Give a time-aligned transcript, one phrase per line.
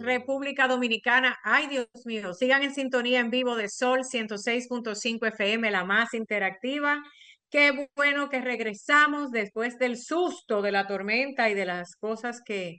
[0.00, 1.38] República Dominicana.
[1.44, 7.02] Ay, Dios mío, sigan en sintonía en vivo de Sol 106.5 FM, la más interactiva.
[7.50, 12.78] Qué bueno que regresamos después del susto de la tormenta y de las cosas que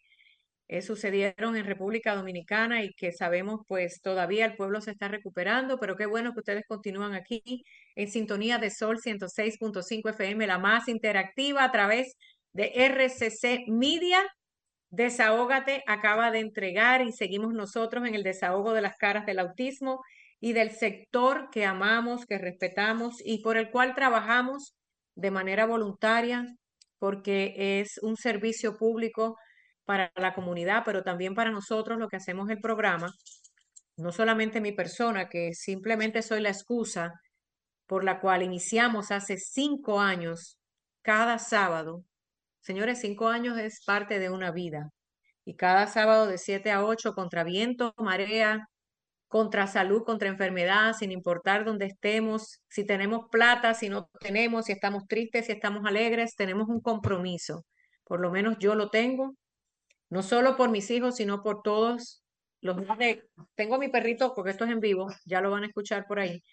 [0.67, 5.77] eh, sucedieron en República Dominicana y que sabemos pues todavía el pueblo se está recuperando,
[5.79, 7.63] pero qué bueno que ustedes continúan aquí
[7.95, 12.15] en sintonía de Sol 106.5 FM, la más interactiva a través
[12.53, 14.21] de RCC Media
[14.91, 20.02] Desahógate acaba de entregar y seguimos nosotros en el desahogo de las caras del autismo
[20.41, 24.76] y del sector que amamos, que respetamos y por el cual trabajamos
[25.15, 26.46] de manera voluntaria
[26.99, 29.38] porque es un servicio público
[29.85, 33.13] para la comunidad, pero también para nosotros lo que hacemos el programa,
[33.98, 37.13] no solamente mi persona, que simplemente soy la excusa
[37.87, 40.58] por la cual iniciamos hace cinco años
[41.02, 42.04] cada sábado
[42.62, 44.91] Señores, cinco años es parte de una vida.
[45.45, 48.68] Y cada sábado de 7 a 8, contra viento, marea,
[49.27, 54.73] contra salud, contra enfermedad, sin importar dónde estemos, si tenemos plata, si no tenemos, si
[54.73, 57.65] estamos tristes, si estamos alegres, tenemos un compromiso.
[58.03, 59.35] Por lo menos yo lo tengo,
[60.09, 62.23] no solo por mis hijos, sino por todos
[62.62, 63.23] los más de,
[63.55, 66.19] tengo a mi perrito, porque esto es en vivo, ya lo van a escuchar por
[66.19, 66.44] ahí,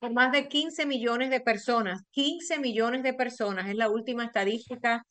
[0.00, 5.04] por más de 15 millones de personas, 15 millones de personas, es la última estadística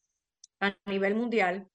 [0.59, 1.67] a nivel mundial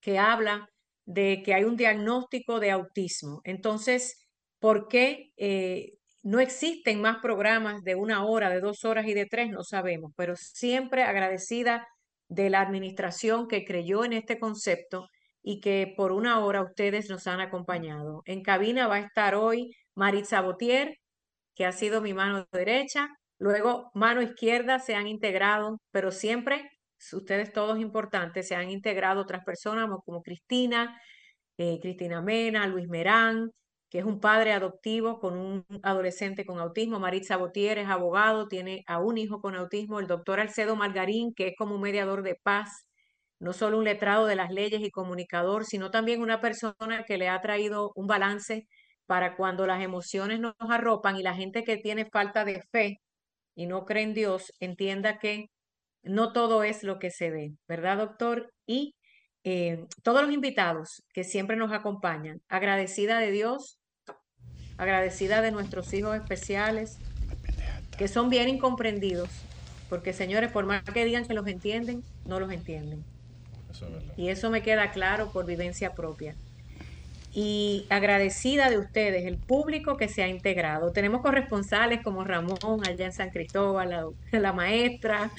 [0.00, 0.68] que habla
[1.06, 3.40] de que hay un diagnóstico de autismo.
[3.44, 4.28] Entonces,
[4.60, 9.26] ¿por qué eh, no existen más programas de una hora, de dos horas y de
[9.26, 9.50] tres?
[9.50, 11.86] No sabemos, pero siempre agradecida
[12.28, 15.08] de la administración que creyó en este concepto
[15.42, 18.22] y que por una hora ustedes nos han acompañado.
[18.26, 20.96] En cabina va a estar hoy Maritza Botier,
[21.54, 26.70] que ha sido mi mano derecha, luego mano izquierda se han integrado, pero siempre
[27.12, 31.00] ustedes todos importantes, se han integrado otras personas como Cristina,
[31.58, 33.50] eh, Cristina Mena, Luis Merán,
[33.90, 38.84] que es un padre adoptivo con un adolescente con autismo, Maritza Botier es abogado, tiene
[38.86, 42.36] a un hijo con autismo, el doctor Alcedo Margarín, que es como un mediador de
[42.42, 42.86] paz,
[43.40, 47.28] no solo un letrado de las leyes y comunicador, sino también una persona que le
[47.28, 48.66] ha traído un balance
[49.06, 52.98] para cuando las emociones nos arropan y la gente que tiene falta de fe
[53.56, 55.46] y no cree en Dios entienda que
[56.02, 58.52] no todo es lo que se ve, ¿verdad, doctor?
[58.66, 58.94] Y
[59.44, 63.78] eh, todos los invitados que siempre nos acompañan, agradecida de Dios,
[64.76, 66.98] agradecida de nuestros hijos especiales,
[67.96, 69.28] que son bien incomprendidos,
[69.88, 73.04] porque señores, por más que digan que los entienden, no los entienden.
[74.16, 76.34] y eso me queda claro por vivencia propia
[77.32, 80.92] y agradecida de ustedes, el público que se ha integrado.
[80.92, 85.30] Tenemos corresponsales como Ramón allá en San Cristóbal, la, maestra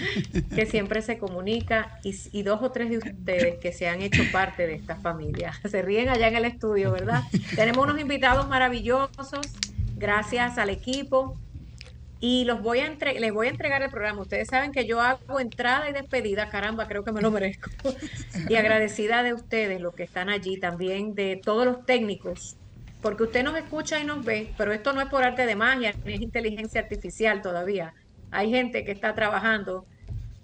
[0.55, 4.23] que siempre se comunica y, y, dos o tres de ustedes que se han hecho
[4.31, 5.53] parte de esta familia.
[5.69, 7.23] Se ríen allá en el estudio, ¿verdad?
[7.55, 9.41] Tenemos unos invitados maravillosos,
[9.97, 11.37] gracias al equipo
[12.21, 14.21] y los voy a entre les voy a entregar el programa.
[14.21, 17.69] Ustedes saben que yo hago entrada y despedida, caramba, creo que me lo merezco.
[18.47, 22.55] y agradecida de ustedes, los que están allí, también de todos los técnicos,
[23.01, 25.95] porque usted nos escucha y nos ve, pero esto no es por arte de magia,
[26.05, 27.93] ni es inteligencia artificial todavía.
[28.29, 29.85] Hay gente que está trabajando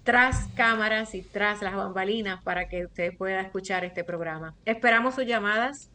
[0.02, 4.54] tras cámaras y tras las bambalinas para que usted pueda escuchar este programa.
[4.64, 5.90] Esperamos sus llamadas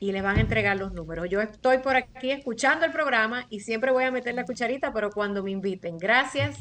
[0.00, 1.28] y le van a entregar los números.
[1.30, 5.10] Yo estoy por aquí escuchando el programa y siempre voy a meter la cucharita, pero
[5.10, 5.98] cuando me inviten.
[5.98, 6.58] Gracias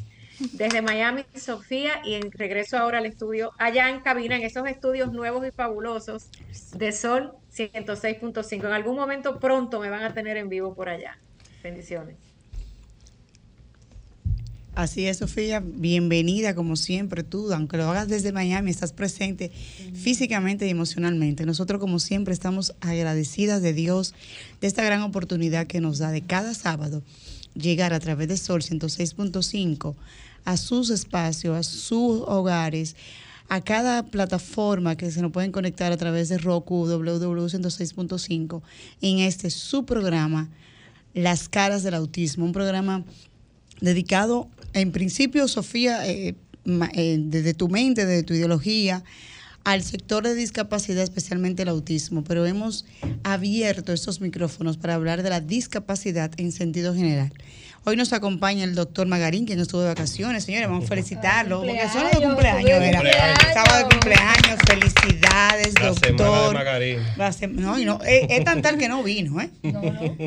[0.53, 5.11] desde Miami, Sofía, y en regreso ahora al estudio, allá en cabina, en esos estudios
[5.11, 6.29] nuevos y fabulosos
[6.75, 8.65] de Sol 106.5.
[8.65, 11.19] En algún momento pronto me van a tener en vivo por allá.
[11.61, 12.32] Bendiciones.
[14.75, 15.59] Así es, Sofía.
[15.63, 19.51] Bienvenida, como siempre, tú, aunque lo hagas desde Miami, estás presente
[19.93, 21.45] físicamente y emocionalmente.
[21.45, 24.15] Nosotros, como siempre, estamos agradecidas de Dios
[24.61, 27.03] de esta gran oportunidad que nos da de cada sábado
[27.53, 29.93] llegar a través de Sol 106.5
[30.43, 32.95] a sus espacios, a sus hogares,
[33.49, 38.63] a cada plataforma que se nos pueden conectar a través de Roku, www.106.5,
[39.01, 40.49] en este su programa,
[41.13, 43.03] Las Caras del Autismo, un programa
[43.81, 46.35] dedicado en principio, Sofía, eh,
[46.93, 49.03] eh, desde tu mente, desde tu ideología,
[49.63, 52.85] al sector de discapacidad, especialmente el autismo, pero hemos
[53.23, 57.31] abierto estos micrófonos para hablar de la discapacidad en sentido general.
[57.85, 60.45] Hoy nos acompaña el doctor Magarín, quien estuvo de vacaciones.
[60.45, 63.01] Señores, vamos a felicitarlo, porque son de cumpleaños, era.
[63.53, 66.17] Sábado de cumpleaños, felicidades, La doctor.
[66.17, 67.55] semana de Magarín.
[67.61, 69.49] No, y no, es, es tan tal que no vino, ¿eh?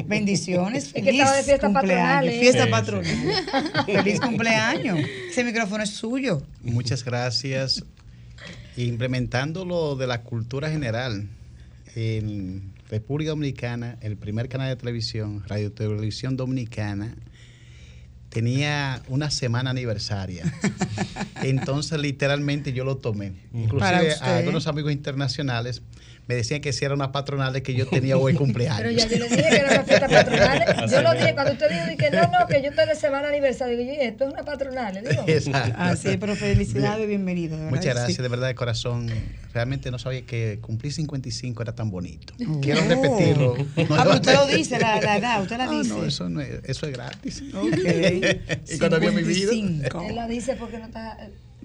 [0.07, 2.41] Bendiciones, que feliz estaba de fiesta cumpleaños, patronal, ¿eh?
[2.41, 3.85] fiesta Sí, patronal.
[3.87, 4.99] Feliz cumpleaños.
[5.31, 6.43] Ese micrófono es suyo.
[6.63, 7.83] Muchas gracias.
[8.77, 11.27] Implementando lo de la cultura general
[11.95, 17.15] en República Dominicana, el primer canal de televisión, Radio Televisión Dominicana,
[18.29, 20.45] tenía una semana aniversaria.
[21.43, 23.33] Entonces, literalmente yo lo tomé.
[23.53, 25.83] Inclusive a algunos amigos internacionales
[26.29, 28.79] me decían que si era una patronal de que yo tenía hoy cumpleaños.
[28.83, 30.89] Pero ya yo le dije que era una fiesta patronal.
[30.91, 33.77] Yo lo dije cuando usted dijo dije, no, no, que yo estoy de semana aniversario.
[33.77, 34.95] Digo, "Y esto es una patronal.
[35.09, 35.25] digo.
[35.77, 37.57] Así es, pero felicidades y bienvenido.
[37.57, 37.97] verdad Muchas que sí.
[37.99, 39.11] gracias, de verdad, de corazón.
[39.55, 42.35] Realmente no sabía que cumplir 55 era tan bonito.
[42.49, 42.61] Oh.
[42.61, 43.55] Quiero repetirlo.
[43.91, 45.89] Ah, pero usted lo dice, la, la edad, usted la Ah, dice.
[45.95, 47.43] no, eso, no es, eso es gratis.
[47.55, 47.79] Ok.
[48.75, 49.53] y cuando había vivido.
[49.53, 50.03] 55.
[50.09, 51.17] Él la dice porque no está.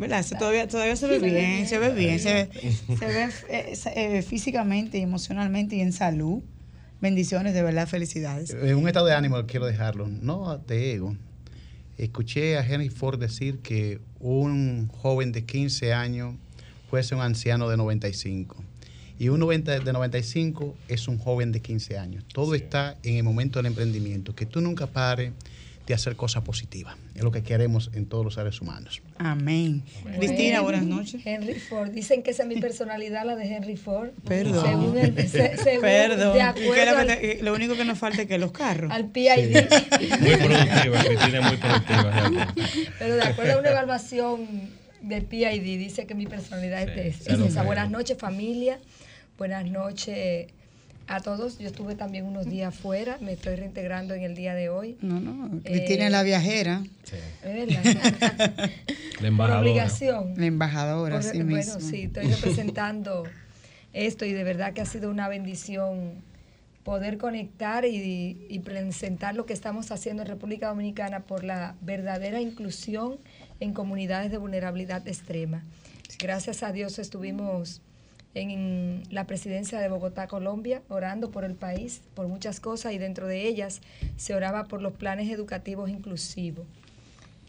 [0.02, 0.24] ¿Verdad?
[0.24, 2.50] Se- todavía, todavía se ve bien, se ve bien, se ve,
[2.98, 6.42] se ve eh, eh, físicamente y emocionalmente y en salud.
[7.00, 8.50] Bendiciones, de verdad, felicidades.
[8.50, 11.16] En un estado de ánimo quiero dejarlo, no de ego.
[12.00, 16.34] Escuché a Henry Ford decir que un joven de 15 años
[16.90, 18.56] fuese un anciano de 95.
[19.20, 22.24] Y un 90 de 95 es un joven de 15 años.
[22.34, 24.34] Todo está en el momento del emprendimiento.
[24.34, 25.32] Que tú nunca pares
[25.86, 26.96] de hacer cosas positivas.
[27.14, 29.02] Es lo que queremos en todos los seres humanos.
[29.24, 29.84] Amén.
[30.18, 31.22] Cristina, buenas noches.
[31.24, 31.92] Henry Ford.
[31.92, 34.10] Dicen que esa es mi personalidad, la de Henry Ford.
[34.28, 34.66] Perdón.
[34.66, 36.34] Según el, se- según- Perdón.
[36.34, 38.28] De ¿Y qué es acuerdo lo, que al, te- lo único que nos falta es
[38.28, 38.92] que los carros.
[38.92, 39.30] al PID.
[40.22, 42.54] Muy productiva, Cristina muy productiva.
[42.98, 44.48] Pero de acuerdo a una evaluación
[45.02, 47.64] de PID, dice que mi personalidad Sí, es, es esa.
[47.64, 48.80] Buenas noches, familia.
[49.38, 50.48] Buenas noches
[51.16, 51.58] a todos.
[51.60, 53.18] Yo estuve también unos días fuera.
[53.22, 54.98] Me estoy reintegrando en el día de hoy.
[55.02, 55.50] No, no.
[55.62, 56.84] Cristina Eh, es la viajera,
[57.44, 57.82] Es verdad.
[59.22, 59.60] La Por embajadora.
[59.62, 60.34] obligación.
[60.36, 61.46] la embajadora, mismo.
[61.50, 63.24] Bueno, sí, estoy representando
[63.94, 66.14] esto y de verdad que ha sido una bendición
[66.84, 72.42] poder conectar y, y presentar lo que estamos haciendo en República Dominicana por la verdadera
[72.42, 73.20] inclusión
[73.60, 75.64] en comunidades de vulnerabilidad extrema.
[76.18, 77.82] Gracias a Dios estuvimos
[78.34, 83.28] en la presidencia de Bogotá, Colombia, orando por el país, por muchas cosas y dentro
[83.28, 83.82] de ellas
[84.16, 86.66] se oraba por los planes educativos inclusivos.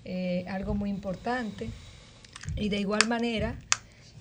[0.05, 1.70] Eh, algo muy importante.
[2.56, 3.56] Y de igual manera,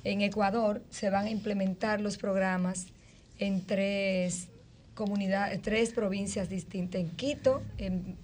[0.03, 2.87] en Ecuador se van a implementar los programas
[3.39, 4.47] en tres
[4.93, 8.15] comunidades, tres provincias distintas, en Quito, en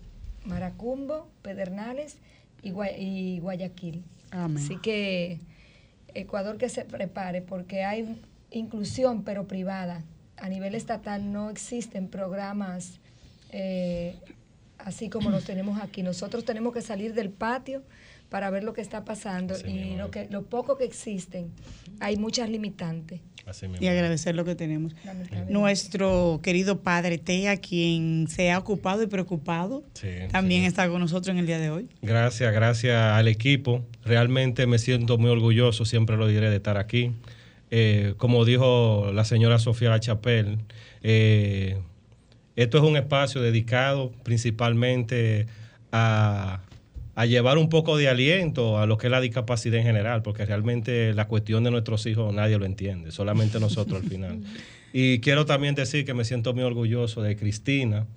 [0.46, 2.18] Maracumbo, Pedernales
[2.62, 4.04] y, Gua- y Guayaquil.
[4.30, 4.64] Amén.
[4.64, 5.40] Así que
[6.18, 8.20] Ecuador que se prepare porque hay
[8.52, 10.04] inclusión pero privada.
[10.38, 13.00] A nivel estatal no existen programas
[13.52, 14.16] eh,
[14.78, 16.04] así como los tenemos aquí.
[16.04, 17.84] Nosotros tenemos que salir del patio
[18.30, 21.52] para ver lo que está pasando Así y lo que lo poco que existen
[22.00, 23.22] hay muchas limitantes.
[23.46, 23.66] Así.
[23.80, 24.94] Y agradecer lo que tenemos.
[25.48, 30.68] Nuestro querido padre Tea, quien se ha ocupado y preocupado, Sí, también sí.
[30.68, 31.88] está con nosotros en el día de hoy.
[32.02, 33.86] Gracias, gracias al equipo.
[34.08, 37.12] Realmente me siento muy orgulloso, siempre lo diré, de estar aquí.
[37.70, 40.58] Eh, como dijo la señora Sofía Lachapelle,
[41.04, 41.78] eh,
[42.56, 45.48] esto es un espacio dedicado principalmente
[45.92, 46.62] a,
[47.16, 50.46] a llevar un poco de aliento a lo que es la discapacidad en general, porque
[50.46, 54.40] realmente la cuestión de nuestros hijos nadie lo entiende, solamente nosotros al final.
[54.94, 58.08] Y quiero también decir que me siento muy orgulloso de Cristina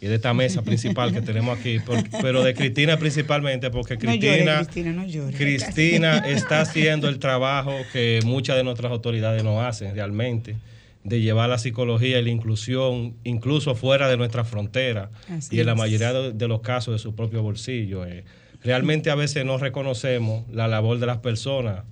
[0.00, 4.00] y de esta mesa principal que tenemos aquí, por- pero de Cristina principalmente, porque No
[4.00, 5.36] Cristina, Cristina, no llores.
[5.36, 10.56] Cristina está haciendo el trabajo que muchas de nuestras autoridades no hacen realmente,
[11.04, 15.66] de llevar la psicología y la inclusión incluso fuera de nuestra frontera Así y en
[15.66, 18.04] la mayoría de, de los casos de su propio bolsillo.
[18.06, 18.24] eh.
[18.62, 21.84] Realmente a veces no reconocemos la labor de las personas,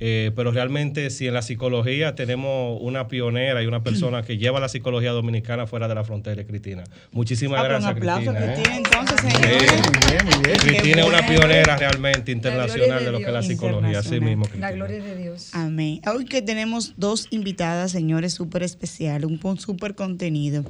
[0.00, 4.58] eh, pero realmente si en la psicología tenemos una pionera y una persona que lleva
[4.60, 6.84] la psicología dominicana fuera de la frontera, Cristina.
[7.12, 8.52] Muchísimas Ah, pero un gracias, aplauso Cristina.
[8.52, 8.54] ¿eh?
[8.54, 9.30] Cristina, entonces, Sí.
[9.30, 9.72] señores.
[9.72, 10.56] Muy bien, muy bien.
[10.58, 13.98] Cristina es una pionera realmente internacional de de lo que es la psicología.
[14.00, 14.70] Así mismo, La Cristina.
[14.72, 15.50] gloria de Dios.
[15.52, 16.00] Amén.
[16.12, 20.64] Hoy que tenemos dos invitadas, señores, súper especiales, un súper contenido.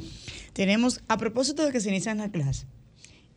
[0.52, 2.66] Tenemos, a propósito de que se inicia la clase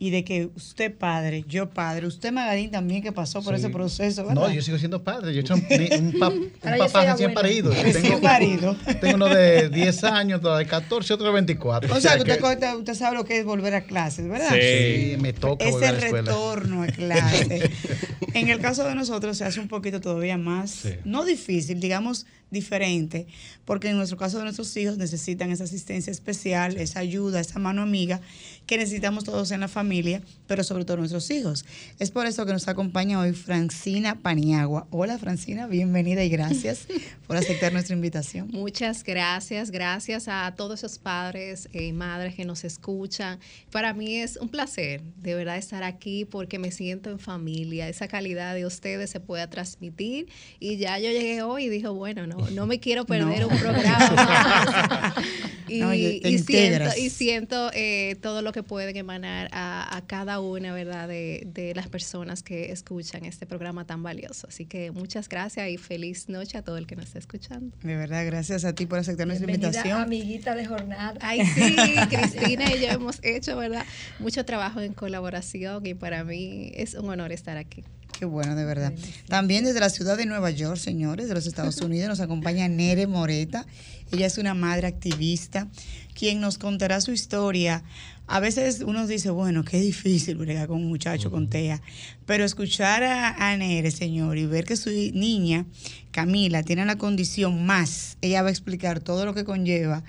[0.00, 3.60] y de que usted padre, yo padre, usted Magarín también que pasó por Sí.
[3.60, 4.42] ese proceso, ¿verdad?
[4.46, 5.32] No, yo sigo siendo padre.
[5.34, 5.66] Yo he hecho un,
[6.12, 7.70] un, papá soy recién parido.
[7.70, 8.76] Tengo, parido.
[9.00, 11.92] tengo uno de 10 años, otro de 14, otro de 24.
[11.94, 14.50] O sea, que usted, coge- usted sabe lo que es volver a clases, ¿verdad?
[14.52, 15.10] Sí.
[15.14, 16.30] Sí, me toca volver a la escuela.
[16.30, 17.70] retorno a clase.
[18.34, 20.90] en el caso de nosotros se hace un poquito todavía más, Sí.
[21.04, 23.26] no difícil, digamos, diferente,
[23.64, 27.82] porque en nuestro caso de nuestros hijos necesitan esa asistencia especial, esa ayuda, esa mano
[27.82, 28.20] amiga
[28.66, 31.64] que necesitamos todos en la familia, pero sobre todo nuestros hijos.
[31.98, 34.86] Es por eso que nos acompaña hoy Francina Paniagua.
[34.90, 36.86] Hola Francina, bienvenida y gracias
[37.26, 38.48] por aceptar nuestra invitación.
[38.52, 43.38] Muchas gracias, gracias a todos esos padres y madres que nos escuchan.
[43.70, 48.08] Para mí es un placer de verdad estar aquí porque me siento en familia, esa
[48.08, 50.28] calidad de ustedes se pueda transmitir
[50.60, 55.14] y ya yo llegué hoy y dije, bueno, no, no me quiero perder un programa
[55.68, 61.72] y, siento, y siento eh, todo lo que pueden emanar a, cada una, ¿verdad?, de,
[61.74, 64.46] las personas que escuchan este programa tan valioso.
[64.48, 67.76] Así que muchas gracias y feliz noche a todo el que nos está escuchando.
[67.82, 70.00] De verdad, gracias a ti por aceptar nuestra invitación.
[70.00, 71.18] amiguita de jornada.
[71.20, 71.76] Ay, sí,
[72.10, 73.84] Cristina y yo hemos hecho, ¿verdad?,
[74.18, 77.84] mucho trabajo en colaboración y para mí es un honor estar aquí.
[78.18, 78.92] Qué bueno, de verdad.
[79.28, 83.06] También desde la ciudad de Nueva York, señores, de los Estados Unidos, nos acompaña Nere
[83.06, 83.64] Moreta.
[84.10, 85.68] Ella es una madre activista,
[86.14, 87.84] quien nos contará su historia.
[88.26, 91.80] A veces uno dice, bueno, qué difícil bregar con un muchacho con TEA,
[92.26, 95.66] pero escuchar a, Nere, señor, y ver que su niña,
[96.10, 100.02] Camila, tiene la condición más, ella va a explicar todo lo que conlleva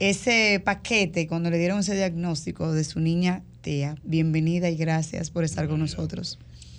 [0.00, 3.96] ese paquete cuando le dieron ese diagnóstico de su niña TEA.
[4.04, 6.38] Bienvenida y gracias por estar con nosotros.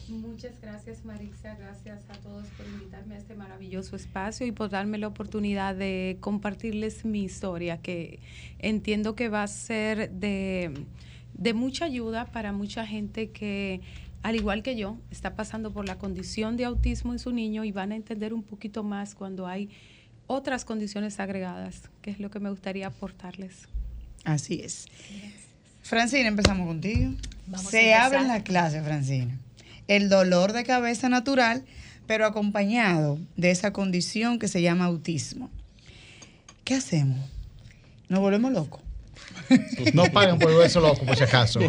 [0.10, 4.98] Muchas gracias Marisa, gracias a todos por invitarme a este maravilloso espacio y por darme
[4.98, 8.20] la oportunidad de compartirles mi historia, que
[8.58, 10.74] entiendo que va a ser de,
[11.54, 13.82] mucha ayuda para mucha gente que,
[14.24, 17.72] al igual que yo, está pasando por la condición de autismo en su niño y
[17.72, 19.70] van a entender un poquito más cuando hay
[20.26, 23.68] otras condiciones agregadas, que es lo que me gustaría aportarles.
[24.24, 24.88] Así es.
[25.84, 27.14] Francina, empezamos contigo.
[27.70, 29.40] Se habla en la clase, Francina
[29.90, 31.66] el dolor de cabeza natural,
[32.08, 35.50] pero acompañado de esa condición que se llama autismo.
[36.64, 37.20] ¿Qué hacemos?
[38.08, 38.80] ¿Nos volvemos locos?
[39.94, 41.60] No pagan por volverse loco, por si acaso.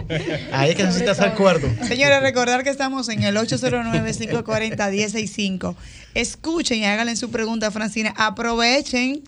[0.52, 1.68] Ahí es que necesitas acuerdo.
[1.86, 5.74] Señores, recordar que estamos en el 809-540-165.
[6.14, 8.12] Escuchen y háganle su pregunta a Francina.
[8.16, 9.22] Aprovechen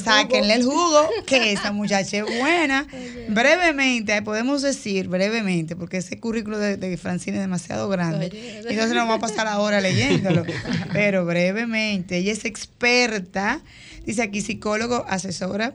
[0.00, 1.08] Sáquenle el jugo.
[1.26, 2.86] que esa muchacha es buena.
[3.28, 8.26] brevemente, podemos decir brevemente, porque ese currículo de, de Francine es demasiado grande.
[8.58, 10.44] entonces nos vamos a pasar la hora leyéndolo.
[10.92, 13.60] Pero brevemente, ella es experta,
[14.04, 15.74] dice aquí psicólogo, asesora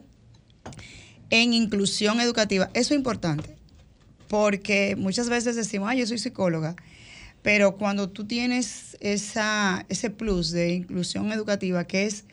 [1.30, 2.70] en inclusión educativa.
[2.74, 3.56] Eso es importante,
[4.28, 6.76] porque muchas veces decimos, ah, yo soy psicóloga.
[7.42, 12.26] Pero cuando tú tienes esa, ese plus de inclusión educativa, que es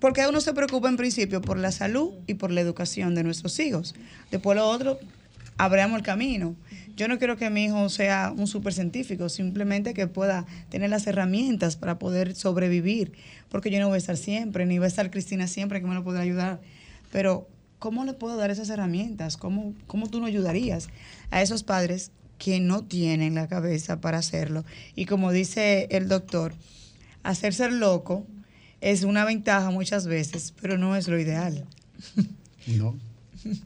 [0.00, 3.58] porque uno se preocupa en principio por la salud y por la educación de nuestros
[3.58, 3.94] hijos.
[4.30, 4.98] Después lo otro,
[5.56, 6.54] abramos el camino.
[6.96, 11.06] Yo no quiero que mi hijo sea un super científico, simplemente que pueda tener las
[11.06, 13.12] herramientas para poder sobrevivir,
[13.50, 15.94] porque yo no voy a estar siempre, ni va a estar Cristina siempre que me
[15.94, 16.60] lo podrá ayudar.
[17.12, 19.36] Pero, ¿cómo le puedo dar esas herramientas?
[19.36, 20.88] ¿Cómo, cómo tú no ayudarías
[21.30, 24.64] a esos padres que no tienen la cabeza para hacerlo?
[24.96, 26.54] Y como dice el doctor,
[27.22, 28.26] hacerse loco
[28.80, 31.64] es una ventaja muchas veces, pero no es lo ideal.
[32.66, 32.96] No.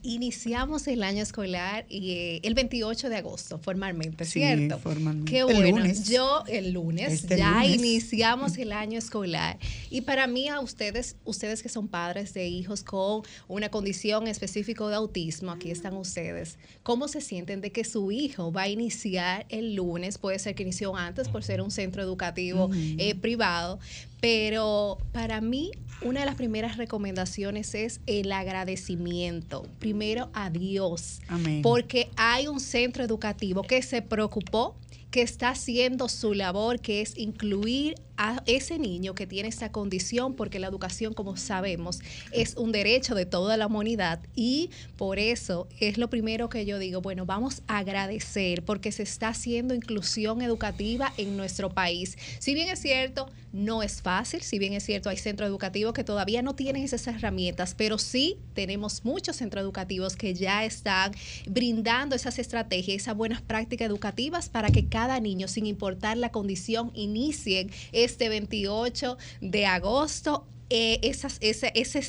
[0.02, 4.76] Iniciamos el año escolar y, eh, el 28 de agosto, formalmente, ¿cierto?
[4.76, 5.31] Sí, formalmente.
[5.31, 5.61] Qué bueno.
[5.61, 6.09] El lunes.
[6.09, 9.59] Yo el lunes este ya iniciamos el año escolar.
[9.91, 14.87] Y para mí, a ustedes, ustedes que son padres de hijos con una condición específica
[14.88, 16.59] de autismo, aquí están ustedes.
[16.83, 20.19] ¿Cómo se sienten de que su hijo va a iniciar el lunes?
[20.19, 23.79] Puede ser que inició antes por ser un centro educativo eh, privado,
[24.21, 25.73] pero para mí
[26.04, 29.66] una de las primeras recomendaciones es el agradecimiento.
[29.78, 31.21] Primero a Dios.
[31.62, 34.76] Porque hay un centro educativo que se preocupó
[35.12, 40.35] que está haciendo su labor, que es incluir a ese niño que tiene esa condición,
[40.35, 42.00] porque la educación, como sabemos,
[42.33, 46.78] es un derecho de toda la humanidad y por eso es lo primero que yo
[46.78, 52.16] digo, bueno, vamos a agradecer porque se está haciendo inclusión educativa en nuestro país.
[52.38, 56.04] Si bien es cierto, no es fácil, si bien es cierto, hay centros educativos que
[56.04, 61.12] todavía no tienen esas herramientas, pero sí tenemos muchos centros educativos que ya están
[61.47, 66.90] brindando esas estrategias, esas buenas prácticas educativas para que cada niño, sin importar la condición,
[66.94, 72.02] inicie este 28 de agosto eh, esas, ese, ese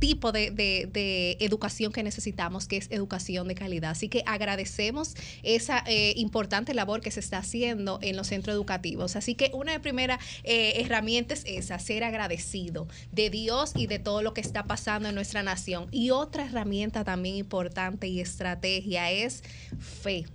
[0.00, 3.90] tipo de, educación que necesitamos, que es educación de calidad.
[3.92, 9.14] Así que agradecemos esa eh, importante labor que se está haciendo en los centros educativos.
[9.14, 13.98] Así que una de las primeras eh, herramientas es ser agradecido de Dios y de
[13.98, 15.86] todo lo que está pasando en nuestra nación.
[15.92, 19.44] Y otra herramienta también importante y estrategia es
[19.78, 20.26] fe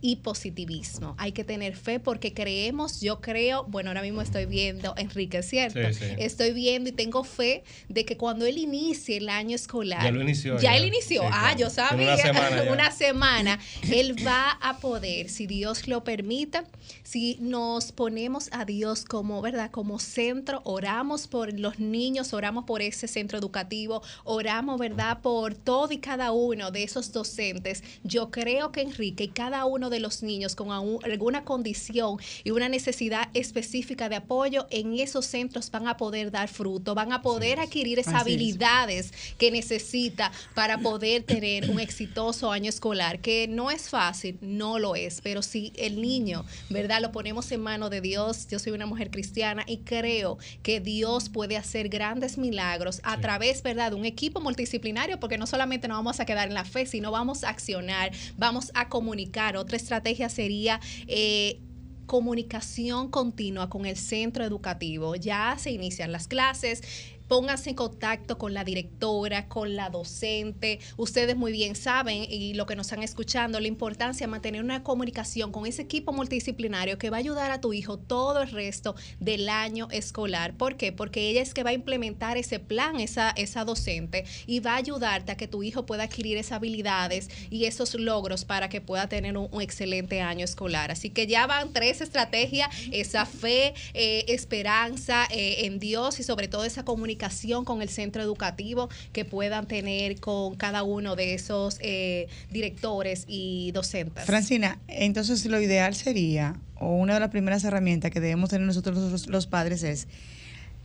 [0.00, 1.14] y positivismo.
[1.18, 5.78] Hay que tener fe porque creemos, yo creo, bueno, ahora mismo estoy viendo, Enrique, ¿cierto?
[5.78, 10.02] Estoy viendo y tengo fe de que cuando él inicie el año escolar.
[10.02, 10.58] Ya lo inició.
[10.58, 11.22] Ya, él inició.
[11.24, 12.16] ah, yo sabía.
[12.70, 13.58] Una semana,
[13.90, 16.64] él va a poder, si Dios lo permita,
[17.02, 19.70] si nos ponemos a Dios como, ¿verdad?
[19.70, 25.20] Como centro, oramos por los niños, oramos por ese centro educativo, oramos, ¿verdad?
[25.20, 27.82] Por todo y cada uno de esos docentes.
[28.04, 32.68] Yo creo que Enrique y cada uno de los niños con alguna condición y una
[32.68, 37.60] necesidad específica de apoyo, en esos centros van a poder dar fruto, van a poder
[37.60, 43.88] adquirir esas habilidades que necesita para poder tener un exitoso año escolar, que no es
[43.88, 47.00] fácil, no lo es, pero si el niño, ¿verdad?
[47.00, 51.28] Lo ponemos en mano de Dios, yo soy una mujer cristiana y creo que Dios
[51.28, 55.98] puede hacer grandes milagros a través, ¿verdad?, de un equipo multidisciplinario, porque no solamente nos
[55.98, 59.56] vamos a quedar en la fe, sino vamos a accionar, vamos a comunicar.
[59.56, 60.80] Otra estrategia sería...
[61.06, 61.60] Eh,
[62.06, 65.14] comunicación continua con el centro educativo.
[65.14, 66.82] Ya se inician las clases,
[67.30, 70.80] pónganse en contacto con la directora, con la docente.
[70.96, 74.82] Ustedes muy bien saben y lo que nos están escuchando, la importancia de mantener una
[74.82, 78.96] comunicación con ese equipo multidisciplinario que va a ayudar a tu hijo todo el resto
[79.20, 80.54] del año escolar.
[80.54, 80.90] ¿Por qué?
[80.90, 84.78] Porque ella es que va a implementar ese plan, esa, esa docente, y va a
[84.78, 89.08] ayudarte a que tu hijo pueda adquirir esas habilidades y esos logros para que pueda
[89.08, 90.90] tener un, excelente año escolar.
[90.90, 96.48] Así que ya van tres estrategias, esa fe, eh, esperanza eh, en Dios y sobre
[96.48, 97.19] todo esa comunicación
[97.64, 103.72] con el centro educativo que puedan tener con cada uno de esos eh, directores y
[103.72, 104.24] docentes.
[104.24, 109.26] Francina, entonces lo ideal sería, o una de las primeras herramientas que debemos tener nosotros
[109.28, 110.08] los, padres es,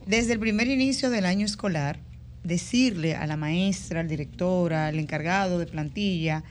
[0.06, 1.98] desde el primer inicio del año escolar,
[2.44, 6.44] decirle a la maestra, al director, al encargado de plantilla,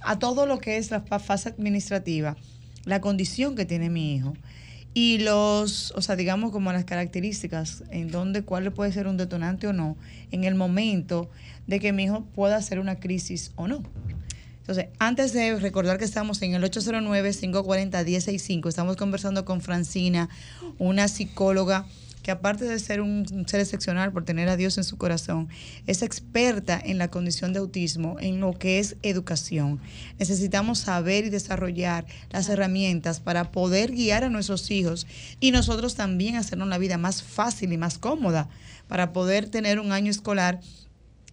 [0.00, 2.36] a todo lo que es la fase administrativa,
[2.84, 4.34] la condición que tiene mi hijo
[4.94, 9.66] y los, o sea, digamos como las características en donde cuál puede ser un detonante
[9.66, 9.96] o no
[10.30, 11.30] en el momento
[11.66, 13.82] de que mi hijo pueda hacer una crisis o no.
[14.58, 20.28] Entonces, antes de recordar que estamos en el 809-540-165, estamos conversando con Francina,
[20.78, 21.86] una psicóloga
[22.22, 25.48] que aparte de ser un ser excepcional por tener a Dios en su corazón,
[25.86, 29.80] es experta en la condición de autismo, en lo que es educación.
[30.18, 35.06] Necesitamos saber y desarrollar las herramientas para poder guiar a nuestros hijos
[35.40, 38.48] y nosotros también hacernos la vida más fácil y más cómoda
[38.88, 40.60] para poder tener un año escolar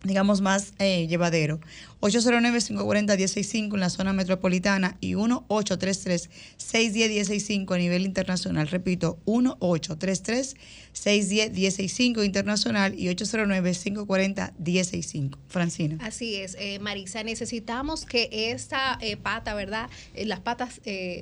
[0.03, 1.59] digamos, más eh, llevadero.
[2.01, 8.67] 809-540-165 en la zona metropolitana y 1-833-610-165 a nivel internacional.
[8.67, 15.37] Repito, 1-833-610-165 internacional y 809-540-165.
[15.47, 15.97] Francina.
[16.01, 19.89] Así es, eh, Marisa, necesitamos que esta eh, pata, ¿verdad?
[20.13, 20.79] Eh, las patas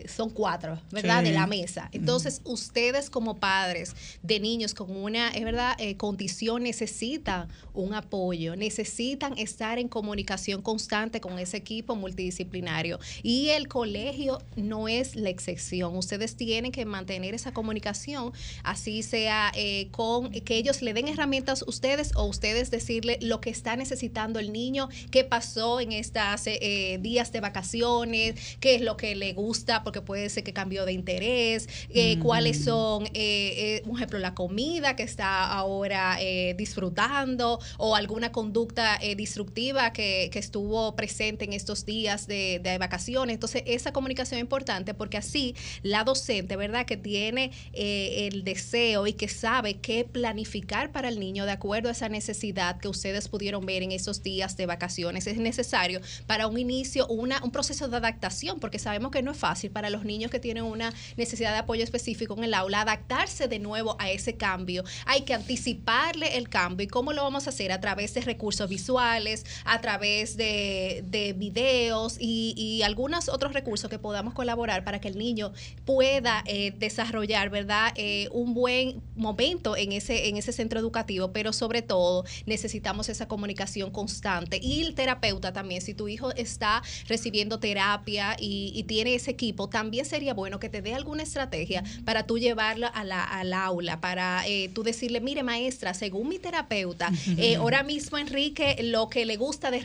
[0.07, 1.23] son cuatro, ¿verdad?
[1.23, 1.89] De la mesa.
[1.91, 9.37] Entonces, ustedes como padres de niños con una, es verdad, condición necesitan un apoyo, necesitan
[9.37, 12.99] estar en comunicación constante con ese equipo multidisciplinario.
[13.23, 15.95] Y el colegio no es la excepción.
[15.95, 21.61] Ustedes tienen que mantener esa comunicación, así sea eh, con que ellos le den herramientas
[21.61, 26.47] a ustedes o ustedes decirle lo que está necesitando el niño, qué pasó en estos
[26.47, 30.83] eh, días de vacaciones, qué es lo que le gusta, porque puede ser que cambió
[30.83, 36.17] de interés, eh, cuáles son, por ejemplo, la comida que está ahora
[36.57, 40.56] disfrutando o alguna conducta disruptiva que, que estuvo
[40.95, 43.33] presente en estos días de, vacaciones.
[43.33, 46.85] Entonces, esa comunicación es importante porque así la docente, ¿verdad?
[46.85, 51.89] Que tiene eh, el deseo y que sabe qué planificar para el niño de acuerdo
[51.89, 55.27] a esa necesidad que ustedes pudieron ver en esos días de vacaciones.
[55.27, 59.37] Es necesario para un inicio, una, un proceso de adaptación, porque sabemos que no es
[59.37, 63.47] fácil para los niños que tienen una necesidad de apoyo específico en el aula, adaptarse
[63.47, 64.83] de nuevo a ese cambio.
[65.05, 66.85] Hay que anticiparle el cambio.
[66.85, 67.71] ¿Y cómo lo vamos a hacer?
[67.71, 73.99] A través de recursos visuales, a través de de, videos y, algunos otros recursos que
[73.99, 75.51] podamos colaborar para que el niño
[75.83, 77.91] pueda eh, desarrollar, ¿verdad?
[77.95, 83.27] Eh, un buen momento en ese, en ese centro educativo, pero sobre todo necesitamos esa
[83.27, 84.59] comunicación constante.
[84.61, 90.05] Y el terapeuta también, si tu hijo está recibiendo terapia y, tiene ese equipo, también
[90.05, 94.47] sería bueno que te dé alguna estrategia para tú llevarlo a la, al aula, para
[94.47, 97.11] eh, tú decirle, mire maestra, según mi terapeuta,
[97.57, 99.79] ahora mismo en Enrique lo que le gusta de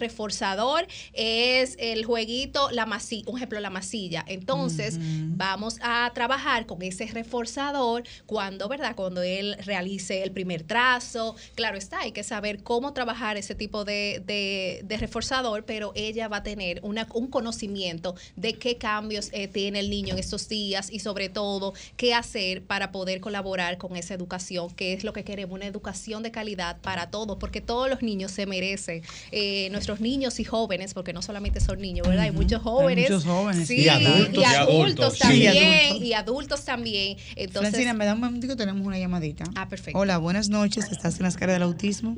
[1.13, 4.25] es el jueguito, la masilla, un ejemplo, la masilla.
[4.27, 8.95] Entonces, vamos a trabajar con ese reforzador cuando, ¿verdad?
[8.97, 11.37] Cuando él realice el primer trazo.
[11.55, 16.39] Claro está, hay que saber cómo trabajar ese tipo de, de, reforzador, pero ella va
[16.39, 20.91] a tener una, un conocimiento de qué cambios eh, tiene el niño en estos días
[20.93, 25.25] y sobre todo qué hacer para poder colaborar con esa educación, que es lo que
[25.25, 30.01] queremos, una educación de calidad para todos, porque todos los niños se merecen, eh, nuestros
[30.01, 32.25] niños y jóvenes, porque no solamente son niños, ¿verdad?
[32.25, 33.11] Hay muchos jóvenes.
[33.11, 33.71] muchos jóvenes.
[33.71, 35.19] y adultos.
[35.19, 35.97] también.
[36.03, 37.17] Y adultos también.
[37.37, 39.45] Entonces, Francina, me da un momentito, tenemos una llamadita.
[39.57, 39.99] Ah, perfecto.
[39.99, 40.91] Hola, buenas noches.
[40.91, 42.17] ¿Estás en las caras del autismo?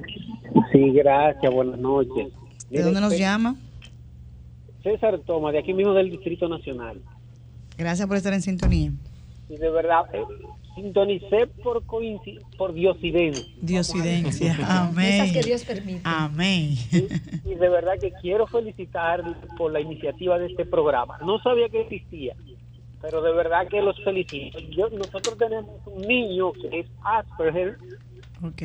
[0.73, 1.53] Sí, gracias.
[1.53, 2.33] Buenas noches.
[2.71, 3.57] ¿De dónde nos llama?
[4.83, 7.01] César Toma, de aquí mismo del Distrito Nacional.
[7.79, 8.93] Gracias por estar en sintonía.
[9.49, 10.23] Y de verdad, eh,
[10.75, 11.83] sintonicé por
[12.57, 13.45] por diosidencia.
[13.61, 15.15] Diosidencia, amén.
[15.15, 16.01] Esas que Dios permite.
[16.05, 16.75] Amén.
[17.45, 19.23] Y, de verdad que quiero felicitar
[19.57, 21.19] por la iniciativa de este programa.
[21.25, 22.35] No sabía que existía,
[23.01, 24.59] pero de verdad que los felicito.
[24.71, 27.79] Yo, nosotros tenemos un niño que es Asperger.
[28.43, 28.63] Ok.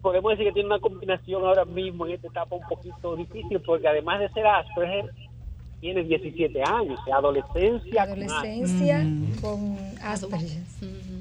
[0.00, 3.88] Podemos decir que tiene una combinación ahora mismo en esta etapa un poquito difícil porque
[3.88, 5.10] además de ser Asperger,
[5.84, 8.04] tiene 17 años, adolescencia.
[8.04, 9.06] Adolescencia
[9.42, 10.62] con, Asperger.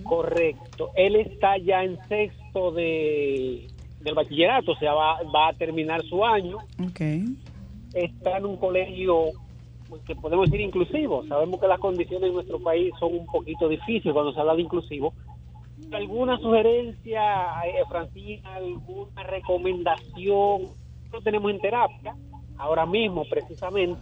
[0.03, 0.89] Correcto.
[0.95, 3.67] Él está ya en sexto de,
[3.99, 6.59] del bachillerato, o sea, va, va a terminar su año.
[6.91, 7.25] Okay.
[7.93, 9.31] Está en un colegio
[10.07, 11.27] que podemos decir inclusivo.
[11.27, 14.61] Sabemos que las condiciones en nuestro país son un poquito difíciles cuando se habla de
[14.61, 15.13] inclusivo.
[15.91, 17.21] ¿Alguna sugerencia,
[17.65, 20.69] eh, Francina, alguna recomendación?
[21.11, 22.15] Lo tenemos en terapia
[22.57, 23.99] ahora mismo, precisamente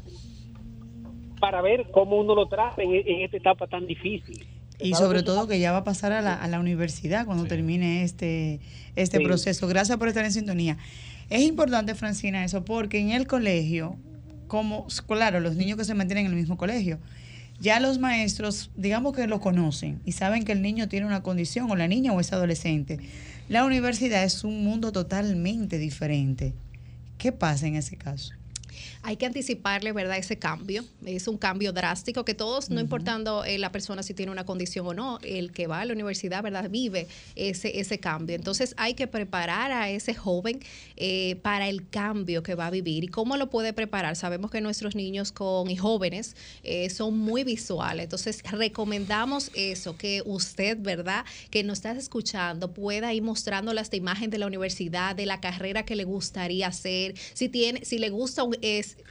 [1.41, 4.47] para ver cómo uno lo trata en, esta etapa tan difícil.
[4.79, 8.03] Y sobre todo que ya va a pasar a la, a la universidad cuando termine
[8.03, 8.61] este,
[8.95, 9.67] este proceso.
[9.67, 10.77] Gracias por estar en sintonía.
[11.29, 13.95] Es importante, Francina, eso, porque en el colegio,
[14.47, 16.99] como, claro, los niños que se mantienen en el mismo colegio,
[17.59, 21.69] ya los maestros, digamos que lo conocen y saben que el niño tiene una condición,
[21.69, 22.99] o la niña o es adolescente.
[23.49, 26.53] La universidad es un mundo totalmente diferente.
[27.19, 28.33] ¿Qué pasa en ese caso?
[29.03, 30.17] Hay que anticiparle, ¿verdad?
[30.17, 30.83] Ese cambio.
[31.05, 34.87] Es un cambio drástico que todos, no importando eh, la persona si tiene una condición
[34.87, 36.69] o no, el que va a la universidad, ¿verdad?
[36.69, 38.35] Vive ese, ese cambio.
[38.35, 40.59] Entonces hay que preparar a ese joven
[40.97, 43.03] eh, para el cambio que va a vivir.
[43.03, 44.15] ¿Y cómo lo puede preparar?
[44.15, 48.05] Sabemos que nuestros niños con y jóvenes eh, son muy visuales.
[48.05, 51.25] Entonces recomendamos eso, que usted, ¿verdad?
[51.49, 55.83] Que nos está escuchando, pueda ir mostrando las imagen de la universidad, de la carrera
[55.83, 57.15] que le gustaría hacer.
[57.33, 58.55] Si tiene, si le gusta un,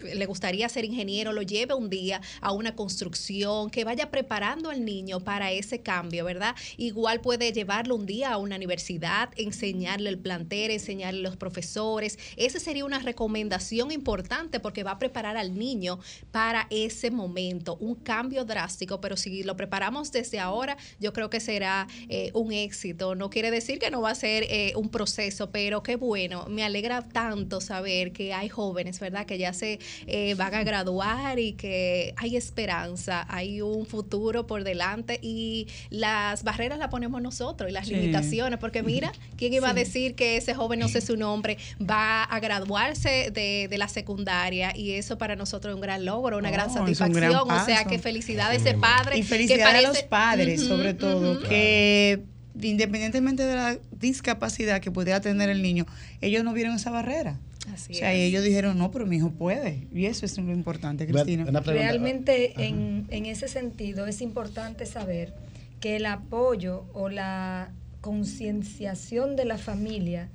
[0.02, 4.84] le gustaría ser ingeniero, lo lleve un día a una construcción, que vaya preparando al
[4.84, 6.54] niño para ese cambio, ¿verdad?
[6.76, 12.18] Igual puede llevarlo un día a una universidad, enseñarle el plantel, enseñarle los profesores.
[12.36, 15.98] Esa sería una recomendación importante porque va a preparar al niño
[16.30, 21.40] para ese momento, un cambio drástico, pero si lo preparamos desde ahora, yo creo que
[21.40, 23.14] será eh, un éxito.
[23.14, 26.64] No quiere decir que no va a ser eh, un proceso, pero qué bueno, me
[26.64, 29.26] alegra tanto saber que hay jóvenes, ¿verdad?
[29.26, 34.64] Que ya se eh, van a graduar y que hay esperanza, hay un futuro por
[34.64, 39.74] delante y las barreras las ponemos nosotros y las limitaciones, porque mira, ¿quién iba a
[39.74, 44.92] decir que ese joven, no sé su nombre, va a graduarse de, la secundaria y
[44.92, 48.68] eso para nosotros es un gran logro, una gran satisfacción, o sea que felicidades a
[48.68, 49.16] ese padre.
[49.16, 52.22] Y felicidades a los padres, sobre todo, que
[52.60, 55.86] independientemente de la discapacidad que pudiera tener el niño,
[56.20, 57.38] ellos no vieron esa barrera
[57.74, 59.86] o sea, y ellos dijeron, no, pero mi hijo puede.
[59.92, 61.44] Y eso es lo importante, Cristina.
[61.60, 65.34] Realmente, en, en ese sentido, es importante saber
[65.80, 70.28] que el apoyo o la concienciación de la familia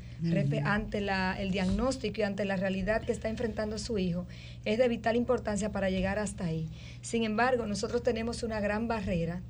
[0.63, 4.25] ante la, el diagnóstico y ante la realidad que está enfrentando su hijo
[4.63, 6.67] es de vital importancia para llegar hasta ahí.
[7.01, 9.41] Sin embargo, nosotros tenemos una gran barrera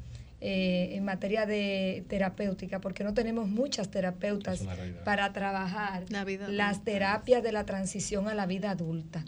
[0.47, 4.63] eh, en materia de terapéutica, porque no tenemos muchas terapeutas
[5.03, 6.03] para trabajar
[6.49, 9.25] las terapias de la transición a la vida adulta.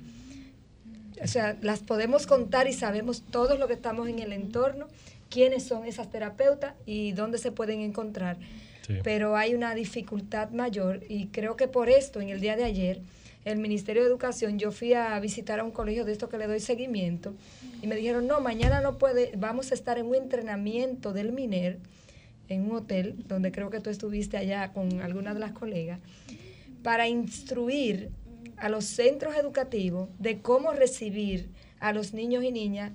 [1.19, 4.86] O sea, las podemos contar y sabemos todos lo que estamos en el entorno,
[5.32, 8.38] quiénes son esas terapeutas y dónde se pueden encontrar.
[9.03, 13.01] Pero hay una dificultad mayor y creo que por esto, en el día de ayer,
[13.47, 16.47] el Ministerio de Educación, yo fui a visitar a un colegio de esto que le
[16.47, 17.33] doy seguimiento
[17.81, 21.79] y me dijeron, no, mañana no puede, vamos a estar en un entrenamiento del MINER,
[22.49, 25.99] en un hotel, donde creo que tú estuviste allá con algunas de las colegas,
[26.83, 28.10] para instruir
[28.57, 32.91] a los centros educativos de cómo recibir a los niños y niñas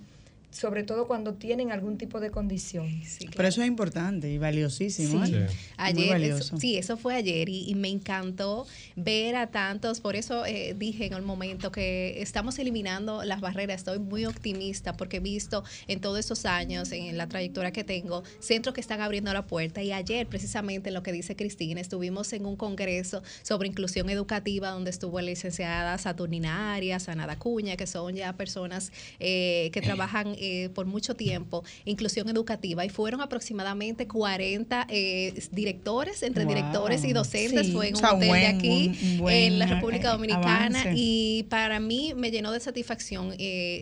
[0.52, 2.88] sobre todo cuando tienen algún tipo de condición.
[3.34, 5.24] Pero eso es importante y valiosísimo.
[5.26, 5.34] Sí.
[5.34, 5.46] ¿eh?
[5.78, 10.76] Ayer, eso, sí, eso fue ayer y, me encantó ver a tantos, por eso eh,
[10.78, 15.64] dije en el momento que estamos eliminando las barreras, estoy muy optimista porque he visto
[15.88, 19.82] en todos esos años, en la trayectoria que tengo, centros que están abriendo la puerta
[19.82, 24.70] y ayer precisamente en lo que dice Cristina, estuvimos en un congreso sobre inclusión educativa
[24.70, 30.34] donde estuvo la licenciada Saturnina Arias, Ana Cuña, que son ya personas eh, que trabajan
[30.44, 37.12] eh, por mucho tiempo, inclusión educativa, y fueron aproximadamente 40 eh, directores, entre directores y
[37.12, 42.33] docentes, fue en un hotel de aquí, en la República Dominicana, y para mí me
[42.33, 43.37] llenó de satisfacción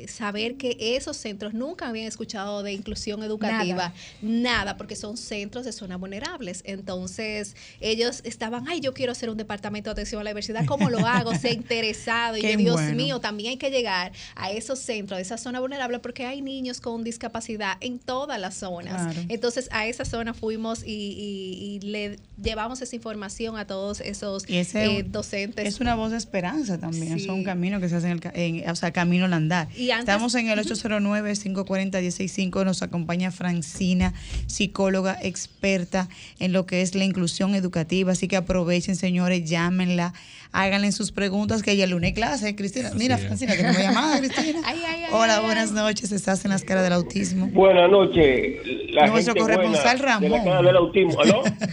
[0.07, 4.77] saber que esos centros nunca habían escuchado de inclusión educativa, nada.
[4.77, 6.63] porque son centros de zonas vulnerables.
[6.67, 10.91] Entonces, ellos estaban, ay, yo quiero hacer un departamento de atención a la diversidad, ¿cómo
[10.91, 11.35] lo hago?
[11.35, 15.39] Sé interesado, y yo, Dios mío, también hay que llegar a esos centros, a esa
[15.39, 16.50] zona vulnerable, porque hay niños
[16.81, 19.15] con discapacidad en todas las zonas.
[19.29, 25.67] Entonces, a esa zona fuimos y, le llevamos esa información a todos esos eh, docentes.
[25.67, 28.77] Es una voz de esperanza también, es un camino que se hace en, el, o
[28.77, 29.69] sea, camino al andar.
[29.77, 34.15] Estamos en el 809-540-165, nos acompaña Francina,
[34.47, 36.09] psicóloga experta
[36.39, 40.13] en lo que es la inclusión educativa, así que aprovechen, señores, llámenla
[40.53, 42.91] háganle sus preguntas, que ella el lunes clase, Cristina.
[42.95, 44.61] Mira, Francina, que me llamada, Cristina.
[45.13, 47.49] Hola, buenas noches, estás en las caras del autismo.
[47.49, 48.61] Buenas noches.
[49.09, 50.65] Nuestro corresponsal Ramón.
[50.65, 51.21] del autismo.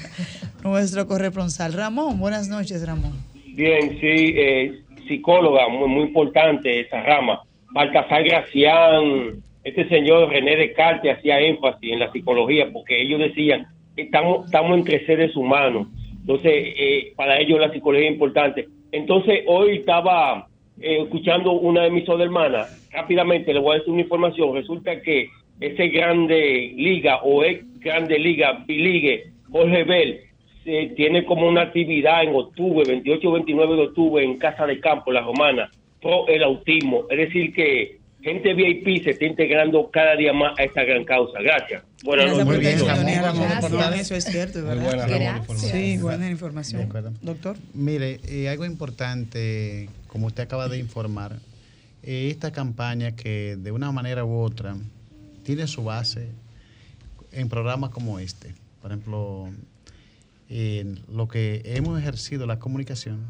[0.63, 3.13] Nuestro corresponsal Ramón, buenas noches, Ramón.
[3.53, 7.41] Bien, sí, eh, psicóloga, muy, muy importante esa rama.
[7.71, 14.45] Baltasar Gracián, este señor René Descartes hacía énfasis en la psicología porque ellos decían, estamos,
[14.45, 15.87] estamos entre seres humanos
[16.27, 18.67] entonces, eh, para ellos la psicología es importante.
[18.91, 22.67] Entonces, hoy estaba eh, escuchando una emisora hermana.
[22.91, 24.55] Rápidamente le voy a decir una información.
[24.55, 30.19] Resulta que ese grande liga o ex grande liga, Biligue, Jorge Bell,
[30.63, 35.11] se tiene como una actividad en octubre, 28 29 de octubre, en Casa de Campo,
[35.11, 37.05] La Romana, pro el autismo.
[37.09, 37.96] Es decir, que
[38.27, 41.39] gente VIP se está integrando cada día más a esta gran causa.
[41.41, 41.83] Gracias.
[42.03, 42.45] Buenas noches.
[42.45, 43.93] Muy bien, Ramón.
[43.93, 45.07] Eso es cierto, ¿verdad?
[45.07, 46.89] Buena, sí, buena información.
[47.21, 47.57] Doctor.
[47.73, 51.37] Mire, eh, algo importante, como usted acaba de informar,
[52.03, 54.75] eh, esta campaña que de una manera u otra
[55.43, 56.27] tiene su base
[57.31, 58.53] en programas como este.
[58.81, 59.49] Por ejemplo,
[60.49, 63.25] en lo que hemos ejercido la comunicación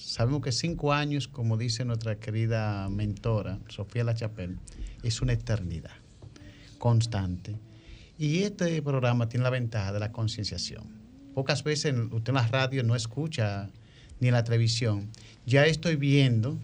[0.00, 4.56] sabemos que cinco años, como dice nuestra querida mentora, Sofía Lachapelle,
[5.02, 5.92] es una eternidad
[6.78, 7.56] constante.
[8.18, 10.84] Y este programa tiene la ventaja de la concienciación.
[11.34, 13.70] Pocas veces usted en la radio no escucha
[14.18, 15.10] ni en la televisión.
[15.46, 16.58] Ya estoy viendo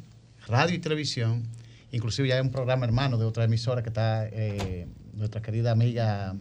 [0.47, 1.45] radio y televisión,
[1.93, 6.35] inclusive ya hay un programa hermano de otra emisora que está eh, nuestra querida amiga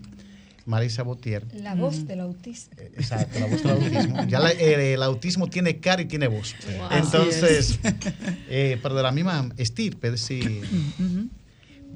[0.65, 1.45] Marisa Botier.
[1.61, 2.73] La voz del autismo.
[2.77, 4.25] Eh, exacto, la voz del autismo.
[4.25, 6.55] Ya eh, el autismo tiene cara y tiene voz.
[6.91, 7.79] Entonces,
[8.49, 10.63] eh, pero de la misma estirpe, decir.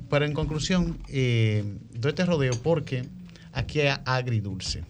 [0.09, 3.05] Pero en conclusión, eh, doy este rodeo porque
[3.51, 4.83] aquí hay agridulce.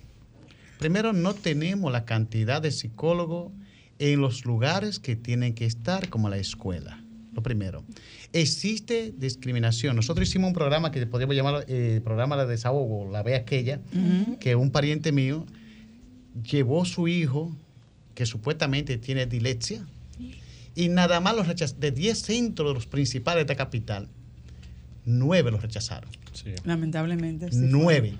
[0.77, 3.51] Primero, no tenemos la cantidad de psicólogos
[3.99, 7.03] en los lugares que tienen que estar, como la escuela.
[7.33, 7.83] Lo primero.
[8.31, 9.95] Existe discriminación.
[9.95, 13.79] Nosotros hicimos un programa que podríamos llamar el eh, programa de desahogo, la ve aquella,
[14.39, 15.45] que un pariente mío
[16.43, 17.55] llevó su hijo,
[18.13, 19.85] que supuestamente tiene dislexia,
[20.75, 21.75] y nada más los rechazó.
[21.79, 24.07] De 10 centros los principales de esta capital,
[25.05, 26.09] 9 los rechazaron.
[26.65, 27.49] Lamentablemente.
[27.51, 28.13] 9.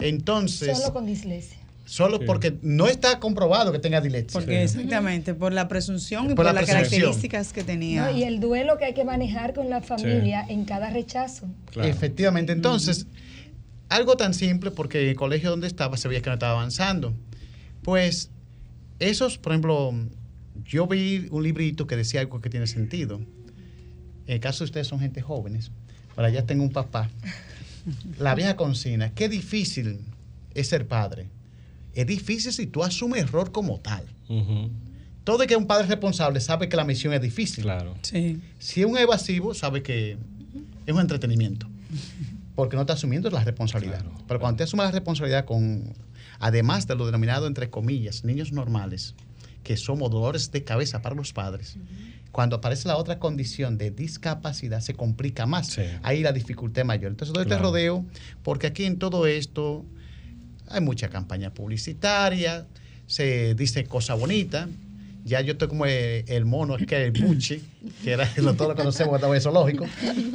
[0.00, 0.78] Entonces.
[0.78, 1.61] Solo con dislexia.
[1.92, 4.32] Solo porque no está comprobado que tenga dislexia.
[4.32, 8.10] Porque exactamente, por la presunción y por, las características que tenía.
[8.12, 11.48] y el duelo que hay que manejar con la familia en cada rechazo.
[11.76, 13.06] Efectivamente, entonces,
[13.90, 17.12] algo tan simple porque el colegio donde estaba se veía que no estaba avanzando.
[17.82, 18.30] Pues
[18.98, 19.92] esos, por ejemplo,
[20.64, 23.16] yo vi un librito que decía algo que tiene sentido.
[24.26, 25.70] En el caso de ustedes son gente jóvenes,
[26.14, 27.10] para allá tengo un papá.
[28.18, 30.00] La vieja consigna, qué difícil
[30.54, 31.28] es ser padre
[31.94, 34.04] es difícil si tú asumes error como tal.
[35.24, 37.64] Todo el que es un padre responsable sabe que la misión es difícil.
[37.64, 37.94] Claro.
[38.02, 38.40] Sí.
[38.58, 40.16] Si es un evasivo, sabe que
[40.86, 41.68] es un entretenimiento.
[42.54, 44.04] Porque no está asumiendo la responsabilidad.
[44.26, 45.94] Pero cuando te asumes la responsabilidad con,
[46.38, 49.14] además de lo denominado entre comillas, niños normales,
[49.62, 51.76] que somos dolores de cabeza para los padres,
[52.32, 55.78] cuando aparece la otra condición de discapacidad se complica más.
[56.02, 57.12] Ahí la dificultad es mayor.
[57.12, 58.04] Entonces, todo este rodeo,
[58.42, 59.84] porque aquí en todo esto
[60.72, 62.66] hay mucha campaña publicitaria,
[63.06, 64.68] se dice cosas bonitas
[65.24, 67.62] ya yo estoy como el, el mono, es que el buchi,
[68.02, 69.86] que era lo todos lo conocemos estaba en zoológico,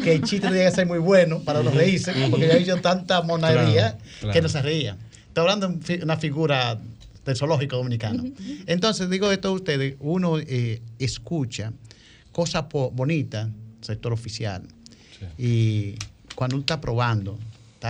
[0.03, 2.77] que el chiste tenía que ser muy bueno para no reírse, porque ya he visto
[2.77, 4.33] tanta Claro, claro.
[4.33, 4.97] que no se reía.
[5.27, 6.79] Estoy hablando de una figura
[7.25, 8.23] del zoológico dominicano.
[8.65, 11.73] Entonces, digo esto a ustedes, uno eh, escucha
[12.31, 13.49] cosas bonitas,
[13.81, 14.63] sector oficial,
[15.37, 15.95] y
[16.35, 17.37] cuando uno está probando,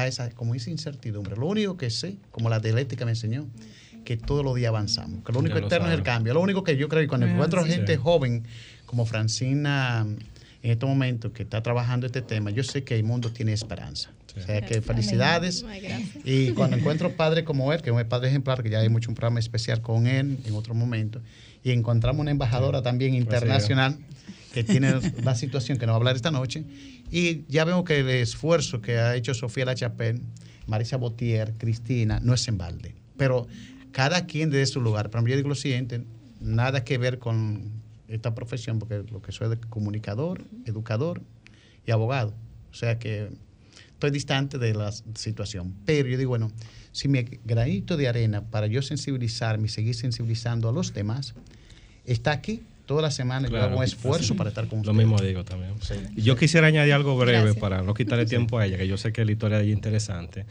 [0.05, 1.35] está esa, como esa incertidumbre.
[1.35, 3.47] Lo único que sé, como la dialéctica me enseñó,
[4.05, 6.33] que todos los días avanzamos, que lo único eterno es el cambio.
[6.33, 7.71] Lo único que yo creo que cuando Ah, encuentro sí.
[7.71, 7.99] gente Sí.
[8.01, 8.43] joven
[8.85, 10.05] como Francina
[10.63, 14.11] en estos momentos que está trabajando este tema, yo sé que el mundo tiene esperanza.
[14.35, 15.65] O sea que felicidades.
[16.23, 19.09] Y cuando encuentro padres como él, que es un padre ejemplar, que ya hay mucho
[19.09, 21.21] un programa especial con él en otro momento,
[21.63, 23.97] y encontramos una embajadora también internacional
[24.57, 26.65] que tiene la situación que nos va a hablar esta noche,
[27.11, 30.19] y ya vemos que el esfuerzo que ha hecho Sofía Lachapelle,
[30.65, 32.95] Marisa Botier, Cristina, no es en balde.
[33.17, 33.47] Pero
[33.91, 35.11] cada quien desde su lugar.
[35.11, 36.03] Pero yo digo lo siguiente,
[36.41, 37.69] nada que ver con
[38.07, 41.21] esta profesión, porque lo que soy de comunicador, educador
[41.85, 42.33] y abogado.
[42.71, 43.29] O sea que
[43.93, 45.75] estoy distante de la situación.
[45.85, 46.51] Pero yo digo, bueno,
[46.91, 51.35] si mi granito de arena para yo sensibilizarme y seguir sensibilizando a los demás
[52.05, 53.65] está aquí toda la semana, yo Claro.
[53.67, 54.97] hago un esfuerzo para estar con Lo ustedes.
[54.97, 55.73] mismo digo también.
[56.15, 57.57] Yo quisiera añadir algo breve Gracias.
[57.57, 59.77] para no quitarle tiempo a ella, que yo sé que la historia de ella es
[59.77, 60.45] interesante.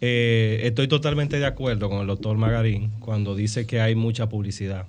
[0.00, 4.86] Eh, estoy totalmente de acuerdo con el doctor Magarín cuando dice que hay mucha publicidad.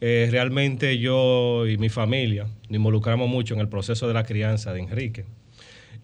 [0.00, 4.72] Eh, realmente yo y mi familia nos involucramos mucho en el proceso de la crianza
[4.72, 5.24] de Enrique.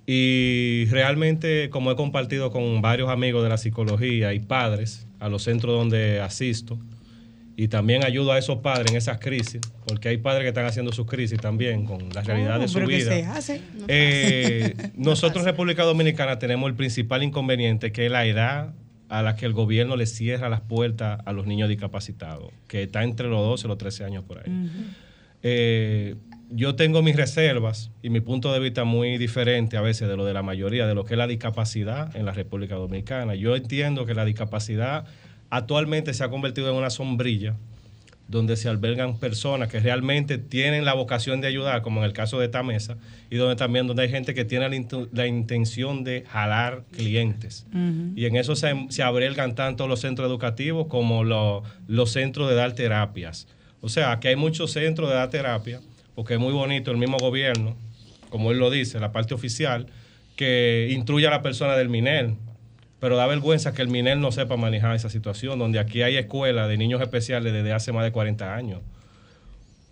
[0.07, 5.43] Y realmente, como he compartido con varios amigos de la psicología y padres a los
[5.45, 6.79] centros donde asisto,
[7.57, 10.93] y también ayudo a esos padres en esas crisis, porque hay padres que están haciendo
[10.93, 13.11] sus crisis también con la realidad de su pero que vida.
[13.11, 13.61] se hace.
[13.89, 18.75] Eh, nosotros en República Dominicana tenemos el principal inconveniente, que es la edad
[19.09, 23.05] a la que el gobierno le cierra las puertas a los niños discapacitados, que está
[23.05, 24.69] entre los 12 y los 13 años por ahí.
[25.43, 26.17] Eh,
[26.51, 30.25] yo tengo mis reservas y mi punto de vista muy diferente a veces de lo
[30.25, 33.35] de la mayoría, de lo que es la discapacidad en la República Dominicana.
[33.35, 35.05] Yo entiendo que la discapacidad
[35.57, 37.55] actualmente se ha convertido en una sombrilla
[38.27, 42.39] donde se albergan personas que realmente tienen la vocación de ayudar, como en el caso
[42.39, 42.97] de esta mesa,
[43.31, 44.67] y donde también donde hay gente que tiene
[45.13, 47.67] la, intención de jalar clientes.
[48.17, 52.55] Y en eso se, se abrelgan tanto los centros educativos como lo- los centros de
[52.55, 53.47] dar terapias.
[53.83, 55.81] O sea, que hay muchos centros de dar terapia,
[56.15, 57.77] porque es muy bonito el mismo gobierno,
[58.31, 59.87] como él lo dice, la parte oficial,
[60.35, 62.31] que instruye a la persona del MINER.
[63.05, 66.71] Pero da vergüenza que el MINER no sepa manejar esa situación, donde aquí hay escuelas
[66.71, 68.81] de niños especiales desde hace más de 40 años,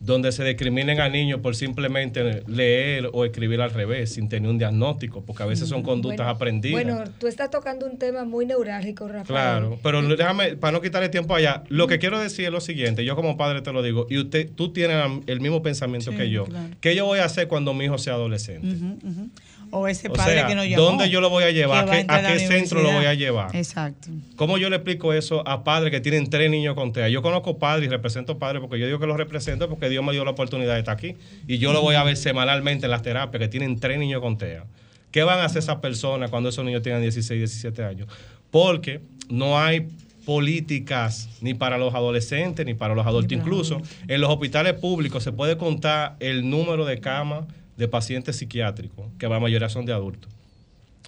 [0.01, 4.57] donde se discriminen a niños por simplemente leer o escribir al revés, sin tener un
[4.57, 6.85] diagnóstico, porque a veces son conductas Bueno, aprendidas.
[6.85, 9.27] Bueno, tú estás tocando un tema muy neurálgico, Rafael.
[9.27, 13.05] Claro, pero déjame, para no quitarle tiempo allá, lo que quiero decir es lo siguiente,
[13.05, 14.97] yo como padre te lo digo, y usted, tú tienes
[15.27, 16.45] el mismo pensamiento Sí, que yo.
[16.47, 16.75] claro.
[16.81, 18.69] ¿Qué yo voy a hacer cuando mi hijo sea adolescente?
[18.69, 19.29] Ujú.
[19.75, 20.83] O ese O padre sea, que nos llamó.
[20.83, 21.89] ¿dónde yo lo voy a llevar?
[21.89, 23.57] ¿A qué- a centro lo voy a llevar?
[23.57, 24.09] Exacto.
[24.37, 27.09] ¿Cómo yo le explico eso a padres que tienen tres niños con TEA?
[27.09, 30.13] Yo conozco padres y represento padres porque yo digo que los represento porque Dios me
[30.13, 31.17] dio la oportunidad de estar aquí.
[31.49, 34.37] Y yo lo voy a ver semanalmente en las terapias que tienen tres niños con
[34.37, 34.65] TEA.
[35.11, 38.09] ¿Qué van a hacer esas personas cuando esos niños tengan 16, 17 años?
[38.51, 39.89] Porque no hay
[40.27, 43.33] políticas ni para los adolescentes ni para los adultos.
[43.33, 47.45] Incluso en los hospitales públicos se puede contar el número de camas
[47.77, 50.31] de pacientes psiquiátricos, que la mayoría son de adultos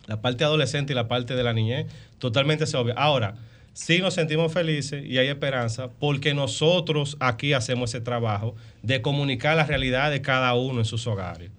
[0.07, 1.87] la parte adolescente y la parte de la niñez,
[2.18, 2.94] totalmente se obvia.
[2.96, 3.37] Ahora,
[3.72, 9.57] sí nos sentimos felices y hay esperanza porque nosotros aquí hacemos ese trabajo de comunicar
[9.57, 11.50] la realidad de cada uno en sus hogares,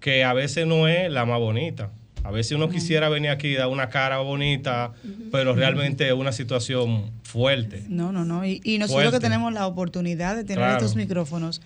[0.00, 1.90] que a veces no es la más bonita.
[2.24, 4.92] A veces uno quisiera venir aquí y dar una cara bonita,
[5.30, 7.84] pero realmente es una situación fuerte.
[7.88, 8.44] No, no, no.
[8.44, 10.76] Y, y nosotros que tenemos la oportunidad de tener Claro.
[10.78, 11.62] estos micrófonos,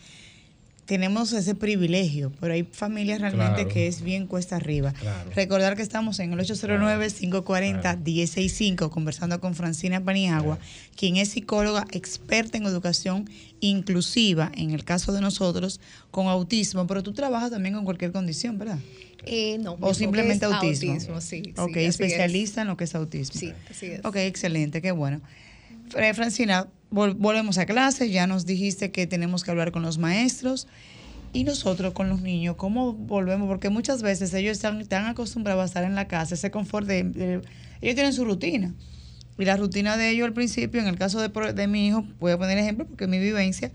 [0.87, 3.68] tenemos ese privilegio, pero hay familias realmente Claro.
[3.68, 4.92] que es bien cuesta arriba.
[4.92, 5.31] Claro.
[5.35, 10.59] Recordar que estamos en el 809-540-1065 conversando con Francina Paniagua,
[10.97, 13.29] quien es psicóloga experta en educación
[13.61, 18.59] inclusiva, en el caso de nosotros, con autismo, pero tú trabajas también con cualquier condición,
[18.59, 18.79] ¿verdad?
[19.25, 20.92] Eh, no, O simplemente es autismo.
[20.95, 21.90] autismo, sí, sí, Ok, es.
[21.90, 23.38] especialista en lo que es autismo.
[23.38, 24.01] Sí, así es.
[24.05, 25.21] Ok, excelente, qué bueno.
[26.14, 30.68] Francina, vol- volvemos a clase, ya nos dijiste que tenemos que hablar con los maestros
[31.33, 33.48] y nosotros con los niños, ¿cómo volvemos?
[33.48, 37.40] Porque muchas veces ellos están tan acostumbrados a estar en la casa, ese confort de,
[37.81, 38.74] ellos tienen su rutina.
[39.38, 42.33] Y la rutina de ellos al principio, en el caso de, de mi hijo, voy
[42.33, 43.72] a poner ejemplo porque es mi vivencia,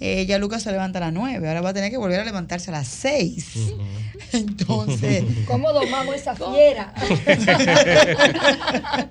[0.00, 2.24] eh, ya Lucas se levanta a las 9, ahora va a tener que volver a
[2.24, 3.46] levantarse a las 6.
[4.32, 6.92] Entonces, ¿cómo domamos esa fiera?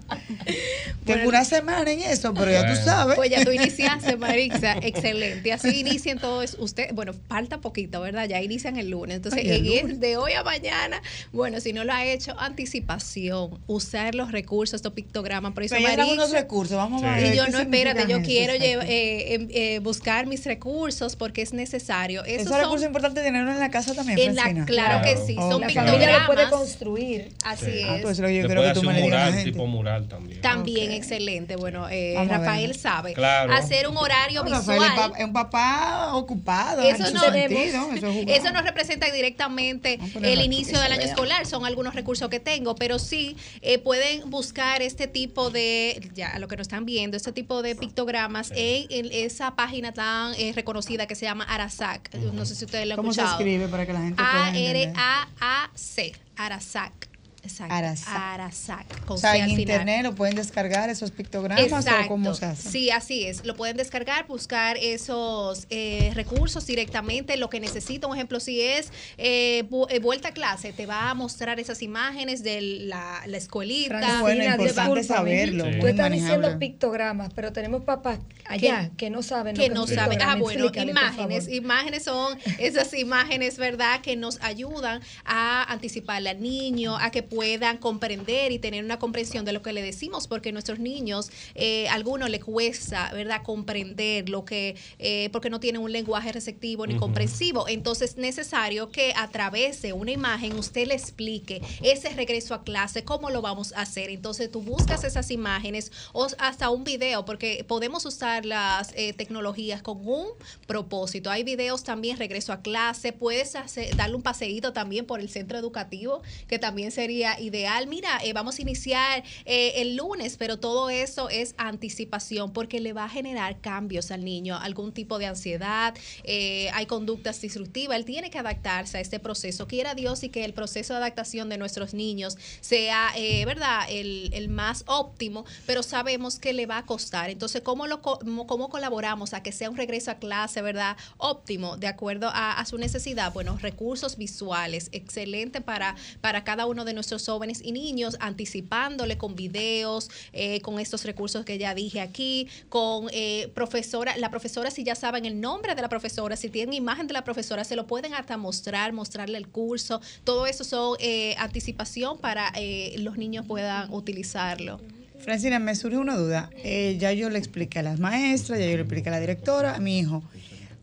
[1.06, 3.16] Tengo una semana en eso, pero ya tú sabes.
[3.16, 5.54] Pues ya tú iniciaste, Marixa, excelente.
[5.54, 8.28] Así inician todos ustedes, bueno, falta poquito, ¿verdad?
[8.28, 9.16] Ya inician el lunes.
[9.18, 12.38] Entonces, Ay, el en el- de hoy a mañana, bueno, si no lo ha hecho,
[12.40, 15.54] anticipación, usar los recursos, estos pictogramas.
[15.54, 17.24] Por eso, Pero ya tenemos unos Marixa, recursos, vamos a Sí.
[17.24, 17.34] ver.
[17.34, 20.77] y yo no, espérate, yo quiero llevar- eh, em- eh, buscar mis recursos
[21.16, 22.24] porque es necesario.
[22.24, 25.36] Esos Esos son recursos importantes tenerlos en la casa también, en la, claro que sí,
[25.40, 25.74] Oh, son La ok.
[25.74, 26.50] familia lo puede pictogramas.
[26.52, 27.34] construir.
[27.44, 27.82] Así Sí.
[27.88, 28.02] Ah, es.
[28.04, 29.52] pues lo yo creo que tú me mural, gente.
[29.52, 30.42] tipo mural también.
[30.42, 31.56] También excelente.
[31.56, 33.54] Bueno, eh, Rafael sabe Claro.
[33.54, 35.14] hacer un horario Bueno, Rafael visual.
[35.18, 36.82] es un papá ocupado.
[36.82, 37.92] Eso no, sentido, eso,
[38.30, 41.10] es eso no representa directamente el inicio del año vea.
[41.10, 46.38] escolar, son algunos recursos que tengo, pero sí eh, pueden buscar este tipo de, ya
[46.40, 50.54] lo que nos están viendo, este tipo de pictogramas en, en esa página tan eh,
[50.68, 52.14] reconocida que se llama Arasac.
[52.34, 53.40] No sé si ustedes lo han ¿Cómo se escuchado.
[53.40, 54.22] escribe para que la gente?
[54.22, 57.07] A-R-A-A-C, Arasac.
[57.48, 57.74] Exacto.
[57.74, 58.08] Arasac.
[58.16, 59.06] Arasac.
[59.06, 59.62] Con O sea, C en al final.
[59.62, 62.70] internet lo pueden descargar esos pictogramas o cómo se hace.
[62.70, 63.46] Sí, así es.
[63.46, 67.38] Lo pueden descargar, buscar esos eh, recursos directamente.
[67.38, 71.14] Lo que necesita, un ejemplo, si es eh, eh, vuelta a clase, te va a
[71.14, 73.98] mostrar esas imágenes de la, la escuelita.
[74.00, 75.04] Francina, bueno, importante discúlpame.
[75.04, 75.80] saberlo, Sí.
[75.80, 79.88] Tú estás diciendo pictogramas, pero tenemos papás allá que, no saben lo que que no
[79.88, 80.22] saben.
[80.22, 81.48] Ah, bueno, Explícale, imágenes.
[81.48, 87.78] Imágenes son esas imágenes, ¿verdad?, que nos ayudan a anticiparle al niño, a que puedan
[87.78, 91.94] comprender y tener una comprensión de lo que le decimos, porque nuestros niños, eh, a
[91.94, 96.98] algunos les cuesta, ¿verdad?, comprender lo que, eh, porque no tienen un lenguaje receptivo ni
[96.98, 97.68] comprensivo.
[97.68, 102.64] Entonces, es necesario que a través de una imagen usted le explique ese regreso a
[102.64, 104.10] clase, cómo lo vamos a hacer.
[104.10, 109.84] Entonces, tú buscas esas imágenes o hasta un video, porque podemos usar las eh, tecnologías
[109.84, 110.26] con un
[110.66, 111.30] propósito.
[111.30, 115.60] Hay videos también, regreso a clase, puedes hacer, darle un paseíto también por el centro
[115.60, 117.88] educativo, que también sería ideal.
[117.88, 122.94] Mira, eh, vamos a iniciar eh, el lunes, pero todo eso es anticipación, porque le
[122.94, 128.06] va a generar cambios al niño, algún tipo de ansiedad, eh, hay conductas disruptivas, él
[128.06, 129.68] tiene que adaptarse a este proceso.
[129.68, 133.14] Quiera Dios y que el proceso de adaptación de nuestros niños sea,
[133.46, 137.30] ¿verdad?, el, el más óptimo, pero sabemos que le va a costar.
[137.30, 141.88] Entonces, ¿cómo, lo, cómo, colaboramos a que sea un regreso a clase, ¿verdad?, óptimo, de
[141.88, 143.34] acuerdo a, a su necesidad?
[143.34, 149.36] Bueno, recursos visuales, excelente para, para cada uno de nuestros jóvenes y niños, anticipándole con
[149.36, 154.84] videos, eh, con estos recursos que ya dije aquí, con eh, profesora, la profesora, si
[154.84, 157.88] ya saben el nombre de la profesora, si tienen imagen de la profesora, se lo
[157.88, 160.02] pueden hasta mostrar, mostrarle el curso.
[160.24, 164.80] Todo eso son eh, anticipación para eh, los niños puedan utilizarlo.
[165.20, 166.52] Francina, me surge una duda.
[166.64, 169.80] Ya yo le expliqué a las maestras, ya yo le expliqué a la directora, a
[169.80, 170.24] mi hijo.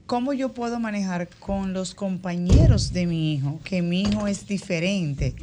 [0.07, 3.59] ¿Cómo yo puedo manejar con los compañeros de mi hijo?
[3.65, 5.35] Que mi hijo es diferente.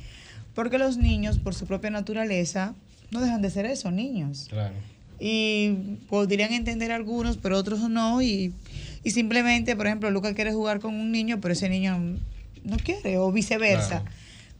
[0.54, 2.76] Porque los niños, por su propia naturaleza,
[3.12, 4.48] no dejan de ser eso, niños.
[4.50, 4.76] Claro.
[5.20, 8.22] Y podrían entender algunos, pero otros no.
[8.22, 8.54] Y,
[9.04, 11.98] y simplemente, por ejemplo, Lucas quiere jugar con un niño, pero ese niño
[12.64, 14.02] no quiere, o viceversa.
[14.02, 14.06] Claro.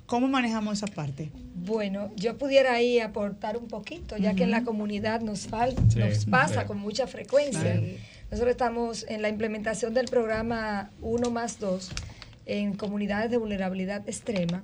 [0.06, 1.32] ¿Cómo manejamos esa parte?
[1.56, 6.00] Bueno, yo pudiera ahí aportar un poquito, ya que en la comunidad nos falta, Sí,
[6.00, 6.68] nos pasa sí.
[6.68, 7.62] con mucha frecuencia.
[7.62, 7.82] Claro.
[8.30, 11.90] Nosotros estamos en la implementación del programa 1 más 2
[12.46, 14.64] en comunidades de vulnerabilidad extrema.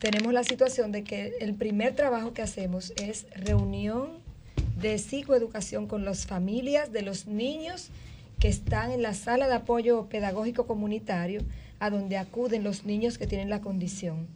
[0.00, 4.08] Tenemos la situación de que el primer trabajo que hacemos es reunión
[4.80, 7.90] de psicoeducación con las familias de los niños
[8.38, 11.42] que están en la sala de apoyo pedagógico comunitario,
[11.80, 14.26] a donde acuden los niños que tienen la condición.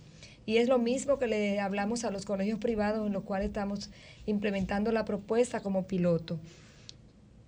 [0.44, 3.88] Y es lo mismo que le hablamos a los colegios privados en los cuales estamos
[4.26, 6.38] implementando la propuesta como piloto.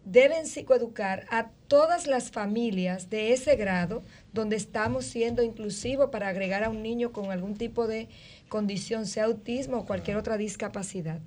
[0.06, 6.62] Deben psicoeducar a todas las familias de ese grado donde estamos siendo inclusivos para agregar
[6.62, 8.06] a un niño con algún tipo de
[8.48, 11.18] condición, sea autismo o cualquier otra discapacidad.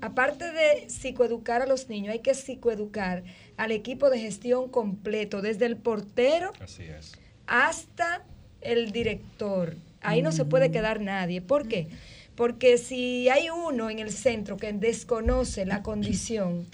[0.00, 3.22] Aparte de psicoeducar a los niños, hay que psicoeducar
[3.56, 7.12] al equipo de gestión completo, desde el portero Así es.
[7.46, 8.24] hasta
[8.60, 9.76] el director.
[10.00, 11.42] Ahí no se puede quedar nadie.
[11.42, 11.86] ¿Por qué?
[12.34, 16.66] Porque si hay uno en el centro que desconoce la condición,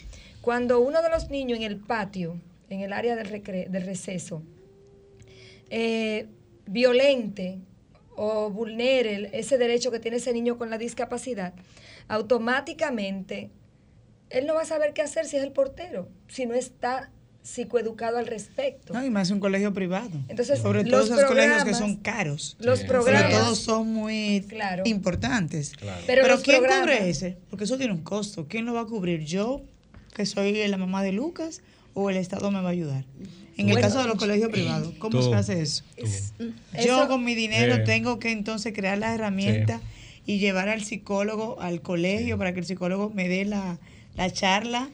[0.43, 2.39] cuando uno de los niños en el patio,
[2.69, 4.43] en el área del, recre- del receso,
[5.71, 6.27] eh,
[6.67, 7.59] violente
[8.15, 11.55] o vulnere ese derecho que tiene ese niño con la discapacidad,
[12.09, 13.51] automáticamente
[14.31, 17.11] él no va a saber qué hacer si es el portero, si no está
[17.43, 18.95] psicoeducado al respecto.
[18.95, 20.11] No, y más un colegio privado.
[20.29, 22.57] Entonces, Sobre todo los esos colegios que programas- son caros.
[22.61, 22.87] Los Sí.
[22.87, 23.33] Sobre programas.
[23.33, 24.85] todo son muy Claro.
[24.87, 25.73] importantes.
[25.73, 26.03] Claro.
[26.07, 27.39] Pero Pero, los ¿quién programas- cubre ese?
[27.51, 28.47] Porque eso tiene un costo.
[28.49, 29.25] ¿Quién lo va a cubrir?
[29.25, 29.63] ¿Yo,
[30.15, 31.63] que soy la mamá de Lucas?
[31.95, 33.05] o el Estado me va a ayudar.
[33.59, 35.29] En el caso de los colegios privados, ¿cómo Tú.
[35.29, 35.85] se hace eso?
[36.39, 36.51] Tú.
[36.83, 37.79] Yo con mi dinero Eh.
[37.85, 39.83] tengo que entonces crear las herramientas
[40.25, 43.79] y llevar al psicólogo al colegio para que el psicólogo me dé la,
[44.17, 44.89] la charla.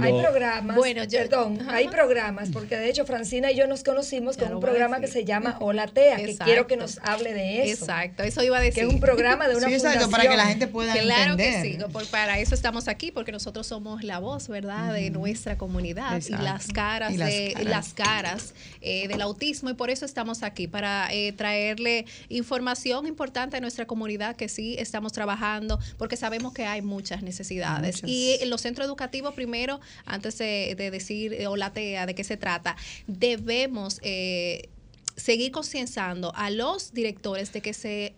[0.00, 1.74] Hay programas, Bueno, yo- perdón, Ajá.
[1.74, 5.08] hay programas, porque de hecho Francina y yo nos conocimos Ya con un programa que
[5.08, 7.86] se llama Hola Tea, que quiero que nos hable de eso.
[7.86, 8.84] Exacto, eso iba a Que decir.
[8.84, 10.10] es un programa de una Sí, exacto, fundación.
[10.12, 11.62] para que la gente pueda Claro entender.
[11.62, 15.58] que sí, por- para eso estamos aquí, porque nosotros somos la voz, ¿verdad?, de nuestra
[15.58, 16.40] comunidad Exacto.
[16.40, 17.68] y las caras, Y las de caras.
[17.68, 23.56] las caras eh, del autismo y por eso estamos aquí para eh, traerle información importante
[23.56, 28.08] a nuestra comunidad que sí estamos trabajando, porque sabemos que hay muchas necesidades Muchas.
[28.10, 32.14] y en los centros educativos primero, antes de, de decir eh, o la TEA de
[32.14, 32.76] qué se trata,
[33.06, 34.68] debemos eh,
[35.16, 38.14] seguir concienciando a los directores de que se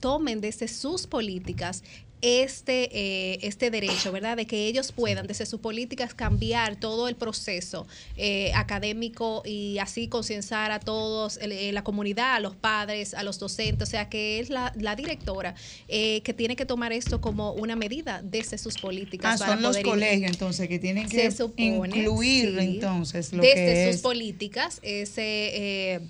[0.00, 1.82] tomen desde sus políticas
[2.26, 4.36] este, eh, este derecho, ¿verdad?
[4.36, 10.08] De que ellos puedan desde sus políticas cambiar todo el proceso eh, académico y así
[10.08, 14.08] concienciar a todos, el- eh, la comunidad, a los padres, a los docentes, o sea
[14.08, 15.54] que es la, la directora
[15.88, 19.34] eh, que tiene que tomar esto como una medida desde sus políticas.
[19.36, 23.32] Ah, para son los poder ir- colegios entonces que tienen que supone, incluir sí, entonces
[23.32, 26.00] lo desde que sus es políticas ese eh,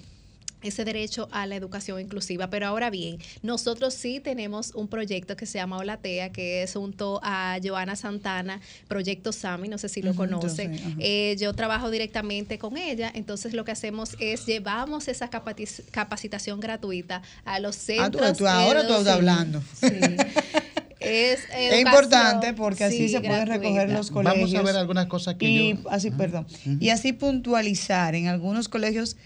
[0.66, 2.50] ese derecho a la educación inclusiva.
[2.50, 7.20] Pero ahora bien, nosotros sí tenemos un proyecto que se llama Olatea, que es junto
[7.22, 10.16] a Joana Santana, Proyecto SAMI, no sé si lo yo
[10.74, 10.90] ajá.
[10.98, 16.60] Eh, yo trabajo directamente con ella, entonces lo que hacemos es llevamos esa capaci- capacitación
[16.60, 18.36] gratuita a los Ah, tú, centros.
[18.38, 19.62] tú- ahora tú estás hablando.
[21.00, 24.52] Es, Es importante porque así sí, se pueden recoger los colegios.
[24.52, 25.90] Vamos a ver algunas cosas que y yo...
[25.90, 26.46] así, perdón,
[26.80, 29.16] y así puntualizar en algunos colegios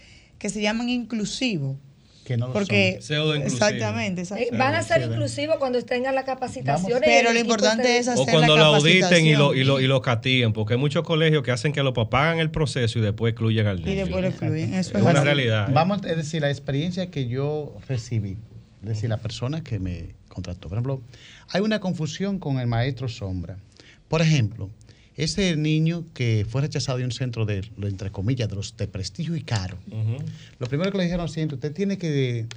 [0.41, 1.77] que se llaman inclusivos.
[2.25, 3.41] Que no lo Porque son.
[3.41, 4.57] Exactamente, Eh, exacto.
[4.57, 6.97] Van a ser Sí, inclusivos cuando tengan la capacitación.
[6.99, 8.19] Y Pero lo importante es específico.
[8.21, 10.79] O hacer cuando la lo auditen y lo, y, lo, y lo castiguen, porque hay
[10.79, 13.83] muchos colegios que hacen que los papás hagan el proceso y después excluyen al y
[13.83, 13.97] niño.
[14.01, 14.73] después lo excluyen.
[14.73, 15.23] Eso Es es una así.
[15.25, 15.69] realidad.
[15.69, 15.73] ¿eh?
[15.73, 18.37] Vamos a decir, la experiencia que yo recibí,
[18.81, 20.69] es decir, la persona que me contrató.
[20.69, 21.01] Por ejemplo,
[21.49, 23.57] hay una confusión con el maestro sombra.
[24.07, 24.69] Por ejemplo,
[25.23, 29.35] ese niño que fue rechazado de un centro de, entre comillas, de los de prestigio
[29.35, 29.77] y caro.
[30.57, 32.47] Lo primero que le dijeron siempre, usted tiene que,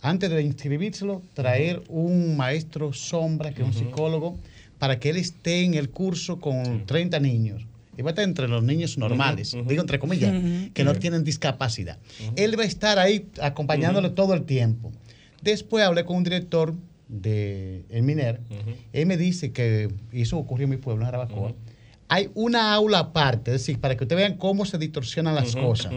[0.00, 4.36] antes de inscribírselo, traer un maestro sombra, que es un psicólogo,
[4.78, 7.66] para que él esté en el curso con 30 niños.
[7.96, 10.32] Y va a estar entre los niños normales, digo entre comillas,
[10.74, 11.98] que no tienen discapacidad.
[12.34, 14.90] Él va a estar ahí acompañándole todo el tiempo.
[15.40, 16.74] Después hablé con un director
[17.08, 18.40] de el Miner.
[18.50, 18.70] Ujú.
[18.92, 21.56] Él me dice que, y eso ocurrió en mi pueblo, en Jarabacoa, Ujú.
[22.12, 25.92] Hay una aula aparte, es decir, para que ustedes vean cómo se distorsionan las cosas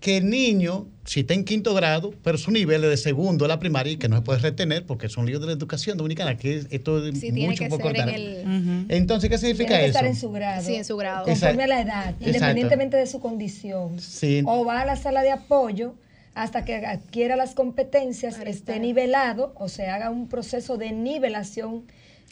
[0.00, 3.48] que el niño, si está en quinto grado, pero su nivel es de segundo de
[3.48, 6.36] la primaria y que no se puede retener porque son líos de la educación dominicana,
[6.36, 8.86] que es- esto es Sí, tiene mucho que por ser en el...
[8.90, 9.96] Entonces, ¿qué Tiene significa que eso?
[9.98, 10.64] estar en su grado.
[10.64, 11.24] Sí, en su grado.
[11.24, 11.64] Conforme Exacto.
[11.64, 12.26] a la edad, Exacto.
[12.28, 13.98] independientemente de su condición.
[13.98, 14.42] Sí.
[14.46, 15.94] O va a la sala de apoyo
[16.36, 21.82] hasta que adquiera las competencias, esté nivelado o se haga un proceso de nivelación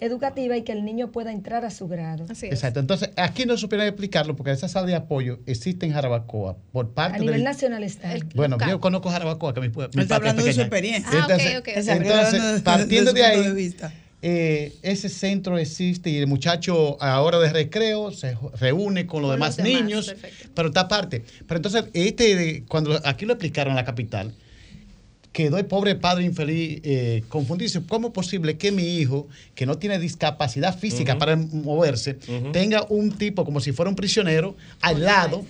[0.01, 2.27] educativa y que el niño pueda entrar a su grado.
[2.29, 2.53] Así es.
[2.53, 2.81] Exacto.
[2.81, 7.17] Entonces, aquí no supieron explicarlo porque esa sala de apoyo existe en Jarabacoa por parte
[7.17, 8.13] A nivel del- nacional está.
[8.13, 8.71] El- Bueno, local.
[8.71, 11.11] yo conozco Jarabacoa, que mi, mi está es hablando de su experiencia.
[11.13, 11.69] Ah, ok, Entonces, ok.
[11.69, 13.75] Exacto, entonces, partiendo de ahí, de
[14.23, 19.31] eh, ese centro existe y el muchacho a hora de recreo se reúne con los
[19.31, 20.49] Con demás los demás, niños, perfecto.
[20.55, 21.23] pero está aparte.
[21.47, 24.33] Pero entonces, este, de- cuando aquí lo explicaron en la capital,
[25.37, 27.67] quedó el pobre padre infeliz eh, confundido.
[27.69, 31.19] Dice, ¿Cómo es posible que mi hijo, que no tiene discapacidad física Ujú.
[31.19, 32.53] para moverse, Ujú.
[32.53, 35.45] tenga un tipo como si fuera un prisionero al lado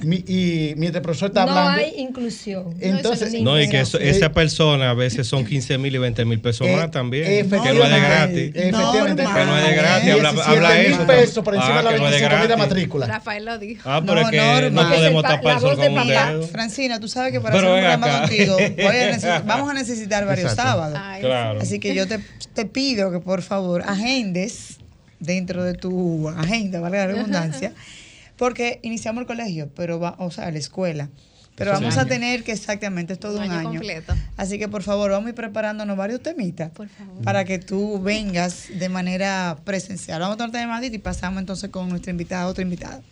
[0.00, 1.82] mi- y mientras el profesor está no hablando?
[1.86, 2.74] hay inclusión.
[2.80, 5.98] Entonces, es No, y que eso- Eh, esa persona a veces son 15 mil y
[5.98, 7.24] 20 mil pesos Eh, más también.
[7.24, 8.52] que no es de gratis.
[8.54, 9.22] Efectivamente.
[9.22, 10.08] Que no es de gratis.
[10.08, 11.06] Eh, Habla, 17 habla mil eso.
[11.06, 13.06] pesos por encima Ah, de la que no es de 25 mil de matrícula.
[13.06, 13.88] Rafael lo dijo.
[13.90, 14.74] Ah, pero No, es que normal.
[14.74, 16.42] no podemos el tapar eso voz con un dedo.
[16.48, 18.28] Francina, tú sabes que para Pero hacer un programa acá.
[18.28, 20.70] contigo voy a necesitar- vamos a necesitar varios Exacto.
[20.70, 20.98] sábados.
[21.00, 21.60] Ay, Claro.
[21.60, 22.18] Así que yo te,
[22.54, 24.78] te pido que por favor agendes
[25.20, 27.72] dentro de tu agenda, valga la redundancia,
[28.36, 31.08] porque iniciamos el colegio, pero va, o sea, la escuela.
[31.56, 34.14] Pero vamos a tener que exactamente es todo Un un, año completo.
[34.38, 37.22] Así que por favor, vamos a ir preparándonos varios temitas Por favor.
[37.22, 40.22] para que tú vengas de manera presencial.
[40.22, 43.02] Vamos a tomar llamadita y pasamos entonces con nuestra invitada, otra invitada.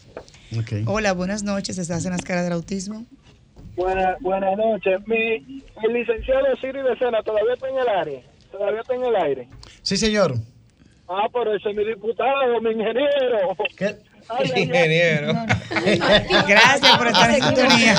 [0.87, 1.77] Hola, buenas noches.
[1.77, 3.05] ¿Estás en las caras del autismo?
[3.79, 5.07] Buenas, buenas noches.
[5.07, 8.25] Mi, el licenciado Siri de Sena todavía está en el aire.
[8.51, 9.49] Todavía está en el aire.
[9.83, 10.35] Sí, señor.
[11.09, 13.57] Ah, pero ese es mi diputado, mi ingeniero.
[13.77, 13.95] ¿Qué?
[14.29, 14.65] Ay.
[14.65, 15.33] Ingeniero.
[16.49, 17.95] Gracias por estar en sintonía.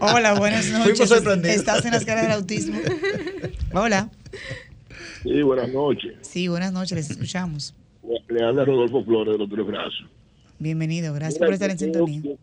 [0.00, 1.10] Hola, buenas noches.
[1.10, 2.78] Estás en las caras del autismo.
[3.74, 4.08] Hola.
[5.24, 6.14] Sí, buenas noches.
[6.20, 7.74] Sí, buenas noches, les escuchamos.
[8.28, 10.06] Le habla Rodolfo Flores de los Tres Brazos.
[10.60, 12.22] Bienvenido, gracias por estar en sintonía.
[12.22, 12.36] Yo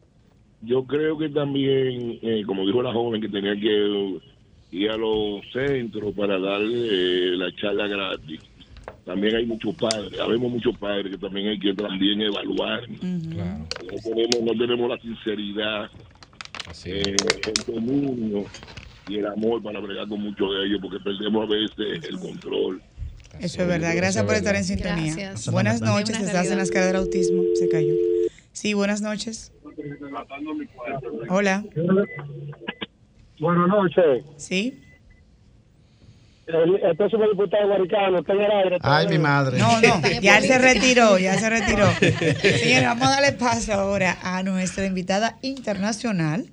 [0.87, 4.19] creo que también, eh, como dijo la joven, que tenía que
[4.71, 8.41] ir a los centros para darle eh, la charla gratis.
[9.05, 12.87] También hay muchos padres, habemos muchos padres que también hay que también evaluar.
[12.89, 13.67] no,
[14.03, 15.89] tenemos, no tenemos la sinceridad,
[16.85, 17.15] eh,
[17.47, 18.45] el dominio
[19.07, 22.81] y el amor para bregar con muchos de ellos, porque perdemos a veces el control.
[23.39, 23.95] Eso es verdad.
[23.95, 25.33] Gracias por estar en sintonía.
[25.51, 26.19] Buenas noches.
[26.19, 27.43] Estás en las cadenas del autismo.
[27.55, 27.93] Se cayó.
[28.51, 29.51] Sí, buenas noches.
[31.29, 31.63] Hola.
[33.39, 34.25] Buenas noches.
[34.37, 34.81] Sí.
[36.47, 38.77] El, el próximo diputado guaricano está en el aire.
[38.81, 39.59] Ay, mi madre.
[39.59, 41.87] No, no, ya se retiró, ya se retiró.
[41.99, 46.49] Señores, vamos a darle paso ahora a nuestra invitada internacional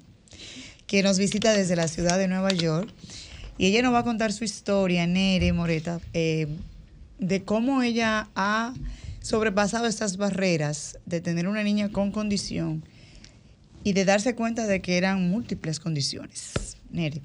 [0.86, 2.88] que nos visita desde la ciudad de Nueva York.
[3.58, 6.46] Y ella nos va a contar su historia, Nere Moreta, eh,
[7.18, 8.74] de cómo ella ha
[9.22, 12.84] sobrepasado estas barreras de tener una niña con condición
[13.86, 16.76] y de darse cuenta de que eran múltiples condiciones.
[16.90, 17.22] Nere.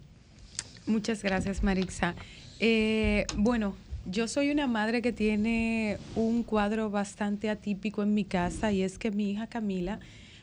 [0.86, 2.14] Muchas gracias, Marixa.
[2.60, 8.72] Eh, bueno, yo soy una madre que tiene un cuadro bastante atípico en mi casa
[8.72, 10.00] y es que mi hija Camila,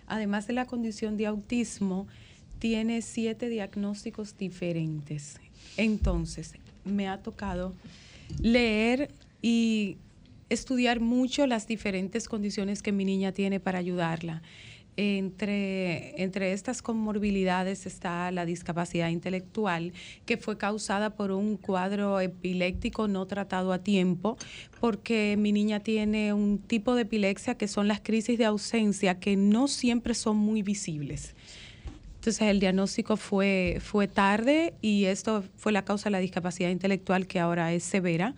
[0.08, 2.08] además de la condición de autismo,
[2.58, 5.36] tiene siete diagnósticos diferentes.
[5.76, 6.54] Entonces,
[6.84, 7.76] me ha tocado
[8.42, 9.98] leer y
[10.48, 14.42] estudiar mucho las diferentes condiciones que mi niña tiene para ayudarla.
[15.00, 19.92] Entre, entre estas comorbilidades está la discapacidad intelectual,
[20.26, 24.36] que fue causada por un cuadro epiléptico no tratado a tiempo,
[24.80, 29.36] porque mi niña tiene un tipo de epilepsia que son las crisis de ausencia, que
[29.36, 31.36] no siempre son muy visibles.
[32.28, 37.26] Entonces el diagnóstico fue, fue tarde y esto fue la causa de la discapacidad intelectual
[37.26, 38.34] que ahora es severa.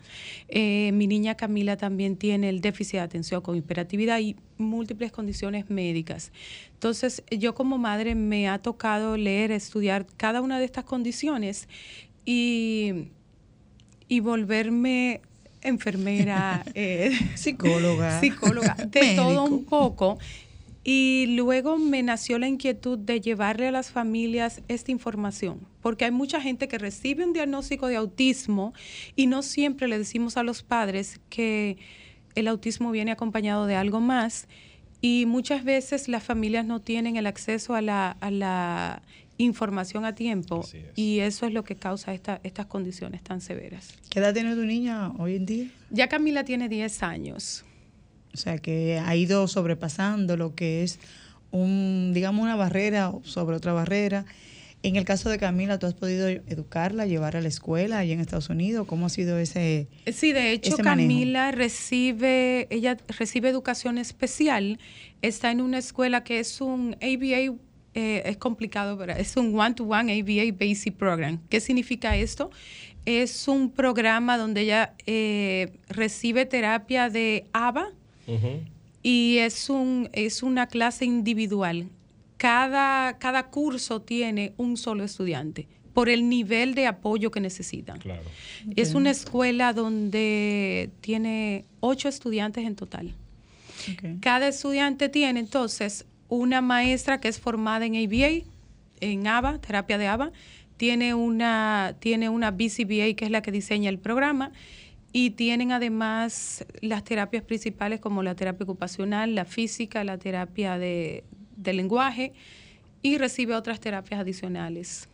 [0.47, 5.69] Eh, mi niña Camila también tiene el déficit de atención con hiperactividad y múltiples condiciones
[5.69, 6.31] médicas.
[6.71, 11.67] Entonces yo como madre me ha tocado leer, estudiar cada una de estas condiciones
[12.23, 13.09] y,
[14.07, 15.19] y volverme
[15.61, 20.17] enfermera, eh, psicóloga, psicóloga, de todo un poco.
[20.83, 26.11] Y luego me nació la inquietud de llevarle a las familias esta información, porque hay
[26.11, 28.73] mucha gente que recibe un diagnóstico de autismo
[29.15, 31.77] y no siempre le decimos a los padres que
[32.33, 34.47] el autismo viene acompañado de algo más
[35.01, 39.01] y muchas veces las familias no tienen el acceso a la,
[39.37, 40.63] información a tiempo
[40.95, 43.97] y eso es lo que causa estas condiciones tan severas.
[44.11, 45.67] ¿Qué edad tiene tu niña hoy en día?
[45.89, 47.65] Ya Camila tiene 10 años.
[48.33, 50.99] O sea, que ha ido sobrepasando lo que es
[51.51, 54.25] un, digamos, una barrera sobre otra barrera.
[54.83, 58.19] En el caso de Camila, ¿tú has podido educarla, llevar a la escuela allá en
[58.19, 58.87] Estados Unidos?
[58.87, 64.79] ¿Cómo ha sido ese Sí, de hecho, Camila recibe, ella recibe educación especial.
[65.21, 67.59] Está en una escuela que es un ABA,
[67.93, 71.39] eh, es complicado, pero es un one-to-one ABA Basic Program.
[71.49, 72.49] ¿Qué significa esto?
[73.05, 77.89] Es un programa donde ella eh, recibe terapia de ABA,
[79.03, 81.87] y es, un, es una clase individual.
[82.37, 87.99] Cada, cada curso tiene un solo estudiante por el nivel de apoyo que necesitan.
[88.75, 93.13] Es una escuela donde tiene ocho estudiantes en total.
[94.21, 98.45] Cada estudiante tiene entonces una maestra que es formada en ABA,
[99.01, 100.31] en ABA, terapia de ABA,
[100.77, 104.51] tiene una, tiene una BCBA que es la que diseña el programa
[105.13, 111.23] y tienen además las terapias principales como la terapia ocupacional, la física, la terapia de,
[111.63, 112.33] lenguaje
[113.01, 115.09] y recibe otras terapias adicionales.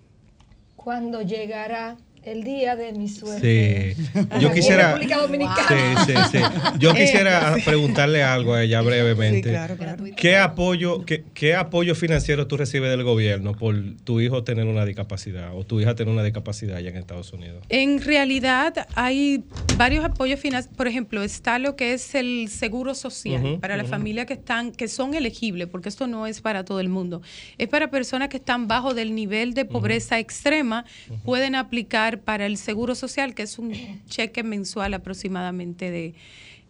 [0.75, 1.97] Cuando llegará
[2.28, 3.95] el día de mi suerte.
[3.95, 4.03] Sí.
[4.41, 6.38] Yo quisiera, sí, sí,
[6.78, 9.49] Yo quisiera preguntarle algo a ella brevemente.
[9.49, 10.03] Claro, claro.
[10.15, 14.84] ¿Qué apoyo, qué, qué, apoyo financiero tú recibes del gobierno por tu hijo tener una
[14.84, 17.63] discapacidad o tu hija tener una discapacidad allá en Estados Unidos?
[17.69, 19.45] En realidad hay
[19.78, 20.75] varios apoyos financieros.
[20.75, 24.89] Por ejemplo, está lo que es el seguro social para las familias que están, que
[24.89, 27.21] son elegibles, porque esto no es para todo el mundo.
[27.57, 30.84] Es para personas que están bajo del nivel de pobreza extrema,
[31.23, 33.74] pueden aplicar para el Seguro Social, que es un
[34.07, 36.13] cheque mensual aproximadamente de...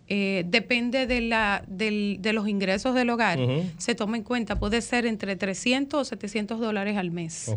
[0.09, 3.39] Eh, depende de, la, de los ingresos del hogar,
[3.77, 7.51] se toma en cuenta, puede ser entre 300 o 700 dólares al mes.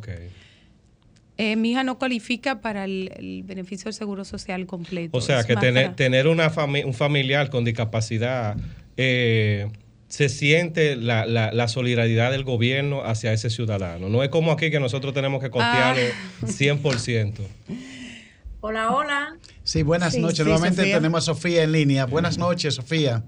[1.39, 5.17] Eh, mi hija no cualifica para el, beneficio del seguro social completo.
[5.17, 6.53] O sea, que tener, tener una
[6.85, 8.57] un familiar con discapacidad
[8.97, 9.69] eh,
[10.11, 14.09] se siente la, la, solidaridad del gobierno hacia ese ciudadano.
[14.09, 16.03] No es como aquí que nosotros tenemos que costearlo
[16.43, 17.35] 100%.
[17.39, 17.73] Ah.
[18.63, 19.39] Hola, hola.
[19.63, 20.45] Sí, buenas noches.
[20.45, 22.05] Nuevamente tenemos a Sofía en línea.
[22.05, 23.25] Buenas noches, Sofía.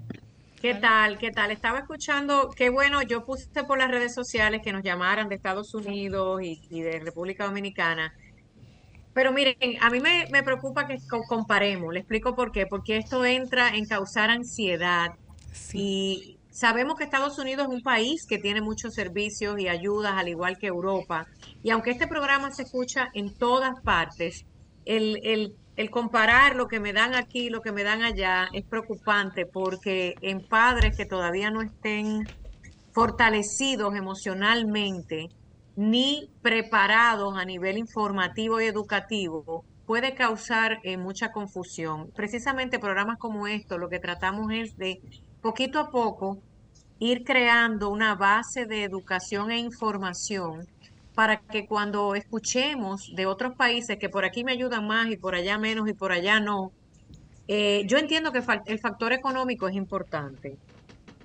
[0.61, 1.17] ¿Qué tal?
[1.17, 1.49] ¿Qué tal?
[1.49, 5.73] Estaba escuchando, qué bueno, yo puse por las redes sociales que nos llamaran de Estados
[5.73, 8.13] Unidos y, de República Dominicana.
[9.15, 11.91] Pero miren, a mí me, preocupa que comparemos.
[11.91, 12.67] Le explico por qué.
[12.67, 15.15] Porque esto entra en causar ansiedad.
[15.73, 20.29] Y sabemos que Estados Unidos es un país que tiene muchos servicios y ayudas, al
[20.29, 21.25] igual que Europa.
[21.63, 24.45] Y aunque este programa se escucha en todas partes,
[24.85, 25.19] el,
[25.75, 29.45] el comparar lo que me dan aquí y lo que me dan allá es preocupante
[29.45, 32.27] porque en padres que todavía no estén
[32.93, 35.29] fortalecidos emocionalmente
[35.75, 42.11] ni preparados a nivel informativo y educativo puede causar eh, mucha confusión.
[42.15, 45.01] Precisamente programas como estos lo que tratamos es de
[45.43, 46.39] poquito a poco
[46.99, 50.65] ir creando una base de educación e información
[51.13, 55.35] para que cuando escuchemos de otros países que por aquí me ayudan más y por
[55.35, 56.71] allá menos y por allá no,
[57.47, 60.57] eh, yo entiendo que el factor económico es importante.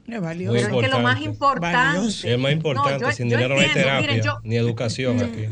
[0.07, 0.53] Es valioso.
[0.53, 2.07] Pero es que lo más importante.
[2.09, 5.49] Es más importante, sin dinero no hay terapia, ni educación aquí.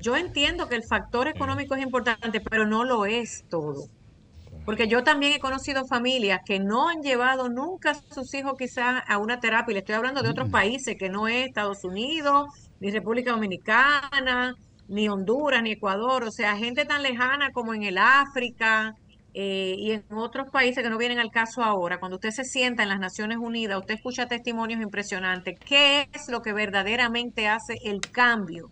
[0.00, 3.86] Yo entiendo que el factor económico es importante, pero no lo es todo.
[4.68, 9.02] Porque yo también he conocido familias que no han llevado nunca a sus hijos quizás
[9.08, 12.48] a una terapia, y le estoy hablando de otros países que no es Estados Unidos,
[12.78, 14.54] ni República Dominicana,
[14.86, 18.94] ni Honduras, ni Ecuador, o sea, gente tan lejana como en el África
[19.32, 22.82] eh, y en otros países que no vienen al caso ahora, cuando usted se sienta
[22.82, 28.02] en las Naciones Unidas, usted escucha testimonios impresionantes, ¿qué es lo que verdaderamente hace el
[28.02, 28.70] cambio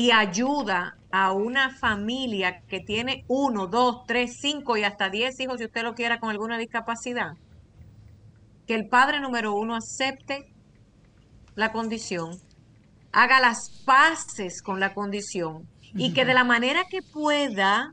[0.00, 5.58] y ayuda a una familia que tiene uno, dos, tres, cinco y hasta diez hijos,
[5.58, 7.34] si usted lo quiera, con alguna discapacidad?
[8.66, 10.50] Que el padre número uno acepte
[11.54, 12.40] la condición
[13.12, 17.92] haga las paces con la condición y que de la manera que pueda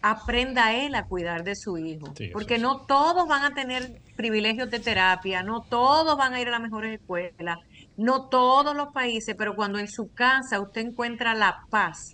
[0.00, 2.14] aprenda él a cuidar de su hijo.
[2.32, 6.52] Porque no todos van a tener privilegios de terapia, no todos van a ir a
[6.52, 7.58] las mejores escuelas,
[7.96, 12.12] no todos los países, pero cuando en su casa usted encuentra la paz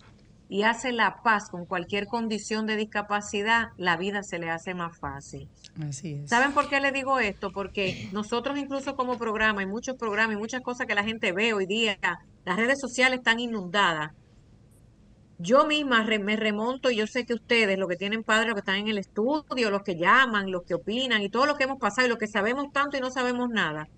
[0.48, 4.98] y hace la paz con cualquier condición de discapacidad, la vida se le hace más
[4.98, 5.48] fácil.
[5.88, 6.28] Así es.
[6.28, 7.50] ¿Saben por qué le digo esto?
[7.52, 11.54] Porque nosotros incluso como programa, y muchos programas y muchas cosas que la gente ve
[11.54, 11.98] hoy día,
[12.44, 14.12] las redes sociales están inundadas.
[15.38, 18.60] Yo misma me remonto y yo sé que ustedes, los que tienen padres, los que
[18.60, 21.78] están en el estudio, los que llaman, los que opinan y todo lo que hemos
[21.78, 23.88] pasado y lo que sabemos tanto y no sabemos nada,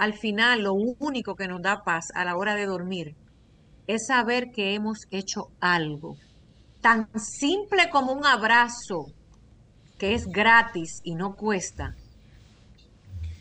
[0.00, 3.14] al final lo único que nos da paz a la hora de dormir
[3.86, 6.16] es saber que hemos hecho algo
[6.80, 9.12] tan simple como un abrazo,
[9.98, 11.94] que es gratis y no cuesta,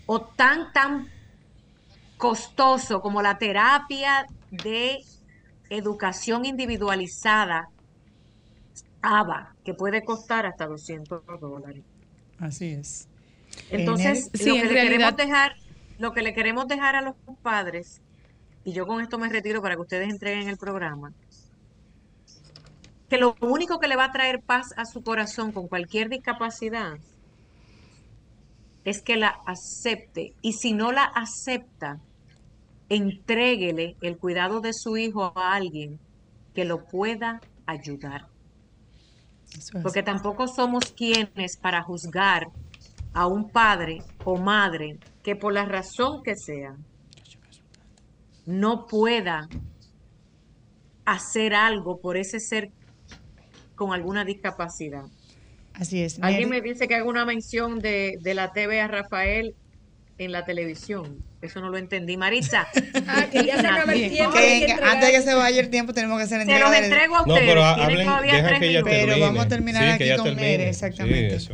[0.05, 1.07] o tan, tan
[2.18, 4.99] costoso como la terapia de
[5.70, 7.70] educación individualizada,
[9.01, 11.86] ABA, que puede costar hasta 200 dólares.
[12.38, 13.07] Así es.
[13.70, 15.55] Entonces, lo, que le queremos dejar,
[16.00, 18.02] lo que le queremos dejar a los padres
[18.64, 21.14] y yo con esto me retiro para que ustedes entreguen el programa,
[23.10, 26.97] que lo único que le va a traer paz a su corazón con cualquier discapacidad
[28.86, 30.34] es que la acepte.
[30.41, 32.00] Y si no la acepta,
[32.89, 36.00] entréguele el cuidado de su hijo a alguien
[36.54, 38.28] que lo pueda ayudar.
[39.82, 42.50] Porque tampoco somos quienes para juzgar
[43.14, 46.75] a un padre o madre que por la razón que sea
[48.47, 49.47] no pueda
[51.05, 52.71] hacer algo por ese ser
[53.75, 55.03] con alguna discapacidad.
[55.75, 56.17] Así es.
[56.23, 59.53] Alguien me dice que haga una mención de, la TV a Rafael
[60.17, 61.23] en la televisión.
[61.43, 62.17] Eso no lo entendí.
[62.17, 62.67] Marisa.
[63.07, 64.36] Ah, que ya se acaba el tiempo.
[64.36, 66.65] antes de que se vaya el tiempo, tenemos que hacer entrega.
[66.65, 67.41] Se los entrego a ustedes.
[67.41, 71.39] No, pero, hablen, que pero vamos a terminar aquí con Mere, exactamente.
[71.39, 71.53] Sí,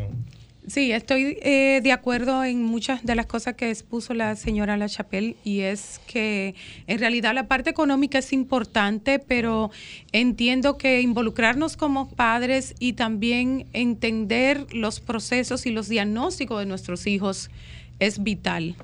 [0.67, 4.89] Sí, estoy eh, de acuerdo en muchas de las cosas que expuso la señora La
[4.89, 6.55] Chapelle y es que
[6.87, 9.69] en realidad la parte económica es importante, pero
[10.11, 17.05] entiendo que involucrarnos como padres y también entender los procesos y los diagnósticos de nuestros
[17.05, 17.51] hijos
[17.99, 18.75] es vital.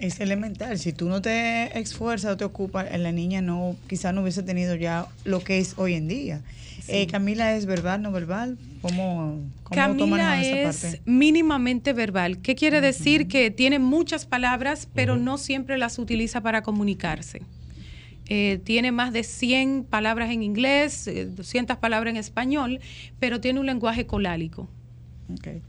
[0.00, 0.78] Es elemental.
[0.78, 4.74] Si tú no te esfuerzas o te ocupas, la niña no, quizás no hubiese tenido
[4.74, 6.40] ya lo que es hoy en día.
[6.88, 8.56] Eh, Camila, ¿es verbal, no verbal?
[8.80, 12.38] ¿Cómo, cómo Camila es mínimamente verbal.
[12.38, 13.28] ¿Qué quiere decir?
[13.28, 17.42] Que tiene muchas palabras, pero no siempre las utiliza para comunicarse.
[18.26, 22.80] Eh, tiene más de 100 palabras en inglés, 200 eh, palabras en español,
[23.18, 24.66] pero tiene un lenguaje colálico.
[25.38, 25.62] Okay.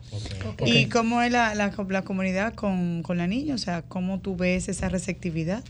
[0.66, 3.56] ¿Y cómo es la, la, la comunidad con, con, la niña?
[3.56, 5.64] O sea, ¿cómo tú ves esa receptividad?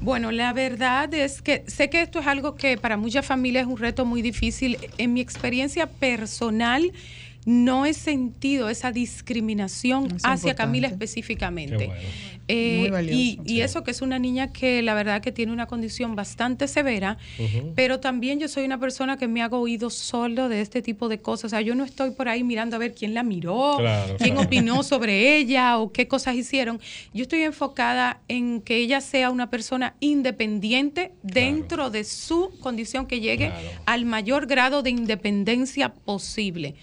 [0.00, 3.68] Bueno, la verdad es que sé que esto es algo que para muchas familias es
[3.68, 4.78] un reto muy difícil.
[4.96, 6.92] En mi experiencia personal,
[7.44, 11.90] no he sentido esa discriminación hacia Camila específicamente.
[12.52, 16.66] Eh, y, eso que es una niña que la verdad que tiene una condición bastante
[16.66, 17.16] severa,
[17.76, 21.20] pero también yo soy una persona que me hago oído solo de este tipo de
[21.20, 21.44] cosas.
[21.44, 23.78] O sea, yo no estoy por ahí mirando a ver quién la miró,
[24.18, 26.80] quién opinó sobre ella o qué cosas hicieron.
[27.14, 33.20] Yo estoy enfocada en que ella sea una persona independiente dentro de su condición, que
[33.20, 33.52] llegue
[33.86, 36.74] al mayor grado de independencia posible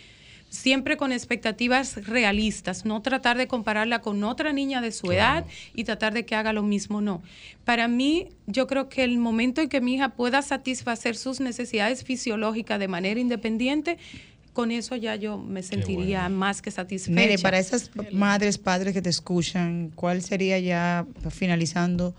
[0.50, 5.84] siempre con expectativas realistas, no tratar de compararla con otra niña de su edad y
[5.84, 7.22] tratar de que haga lo mismo, no.
[7.66, 12.04] Para mí, yo creo que el momento en que mi hija pueda satisfacer sus necesidades
[12.04, 13.98] fisiológicas de manera independiente,
[14.54, 17.20] con eso ya yo me sentiría más que satisfecha.
[17.20, 22.16] Mire, para esas madres, padres que te escuchan, ¿cuál sería ya, finalizando,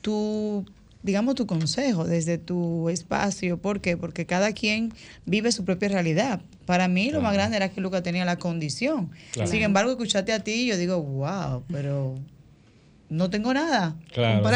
[0.00, 0.64] tu
[1.06, 3.58] digamos, tu consejo desde tu espacio.
[3.58, 3.96] ¿Por qué?
[3.96, 4.92] Porque cada quien
[5.24, 6.40] vive su propia realidad.
[6.66, 9.10] Para mí lo más grande era que Luca tenía la condición.
[9.44, 12.18] Sin embargo, escucharte a ti, y yo digo, wow, pero
[13.08, 13.96] no tengo nada.
[14.12, 14.48] Claro.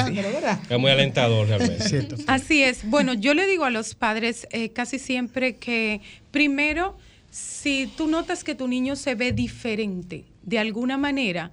[0.68, 2.16] Es muy alentador realmente.
[2.26, 2.88] Así es.
[2.88, 6.00] Bueno, yo le digo a los padres eh, casi siempre que
[6.32, 6.98] primero,
[7.30, 11.52] si tú notas que tu niño se ve diferente de alguna manera,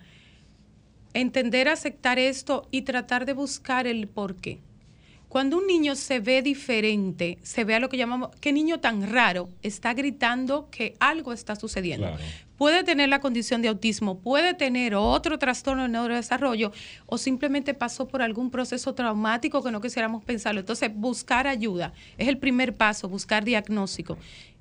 [1.14, 4.60] entender, aceptar esto y tratar de buscar el por qué.
[5.30, 9.12] Cuando un niño se ve diferente, se ve a lo que llamamos, qué niño tan
[9.12, 12.10] raro está gritando que algo está sucediendo.
[12.58, 16.72] Puede tener la condición de autismo, puede tener otro trastorno de neurodesarrollo
[17.06, 20.62] o simplemente pasó por algún proceso traumático que no quisiéramos pensarlo.
[20.62, 24.18] Entonces, buscar ayuda es el primer paso, buscar diagnóstico.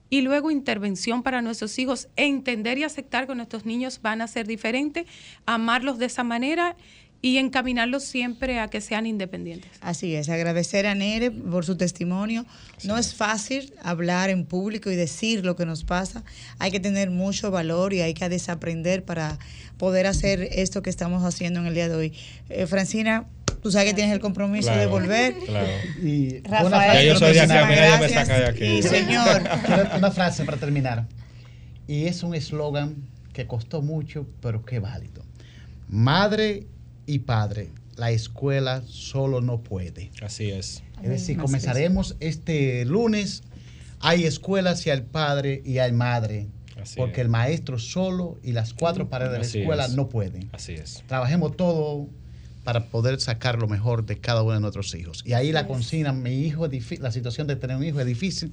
[0.09, 4.47] Y luego intervención para nuestros hijos, entender y aceptar que nuestros niños van a ser
[4.47, 5.07] diferentes,
[5.47, 6.77] amarlos de esa manera
[7.23, 9.71] y encaminarlos siempre a que sean independientes.
[9.81, 12.47] Así es, agradecer a Nere por su testimonio.
[12.85, 16.23] No es fácil hablar en público y decir lo que nos pasa.
[16.59, 19.39] Hay que tener mucho valor y hay que desaprender para
[19.77, 22.13] poder hacer esto que estamos haciendo en el día de hoy.
[22.49, 23.27] Eh, Francina,
[23.63, 25.35] tú sabes que tienes el compromiso de volver.
[25.47, 25.69] Claro.
[26.03, 28.83] Y Rafael, yo soy de aquí, me saca de aquí.
[28.83, 29.43] señor.
[29.97, 31.07] Una frase para terminar.
[31.89, 32.97] Y es un eslogan
[33.33, 35.25] que costó mucho, pero qué válido.
[35.89, 36.67] Madre
[37.07, 40.11] y padre, la escuela solo no puede.
[40.23, 40.83] Así es.
[41.03, 43.43] Es decir, comenzaremos este lunes.
[44.01, 46.49] Hay escuelas y hay padre y hay madre.
[46.97, 50.51] porque el maestro solo y las cuatro paredes de la escuela no pueden.
[50.53, 51.03] Así es.
[51.09, 52.09] Trabajemos todo
[52.65, 55.23] para poder sacar lo mejor de cada uno de nuestros hijos.
[55.25, 58.53] Y ahí la consigna, mi hijo, la situación de tener un hijo es difícil,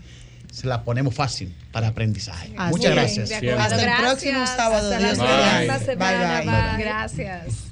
[0.52, 2.54] se la ponemos fácil para aprendizaje.
[2.70, 3.32] Muchas gracias.
[3.32, 4.94] Hasta el próximo sábado.
[4.94, 7.72] Hasta la Gracias.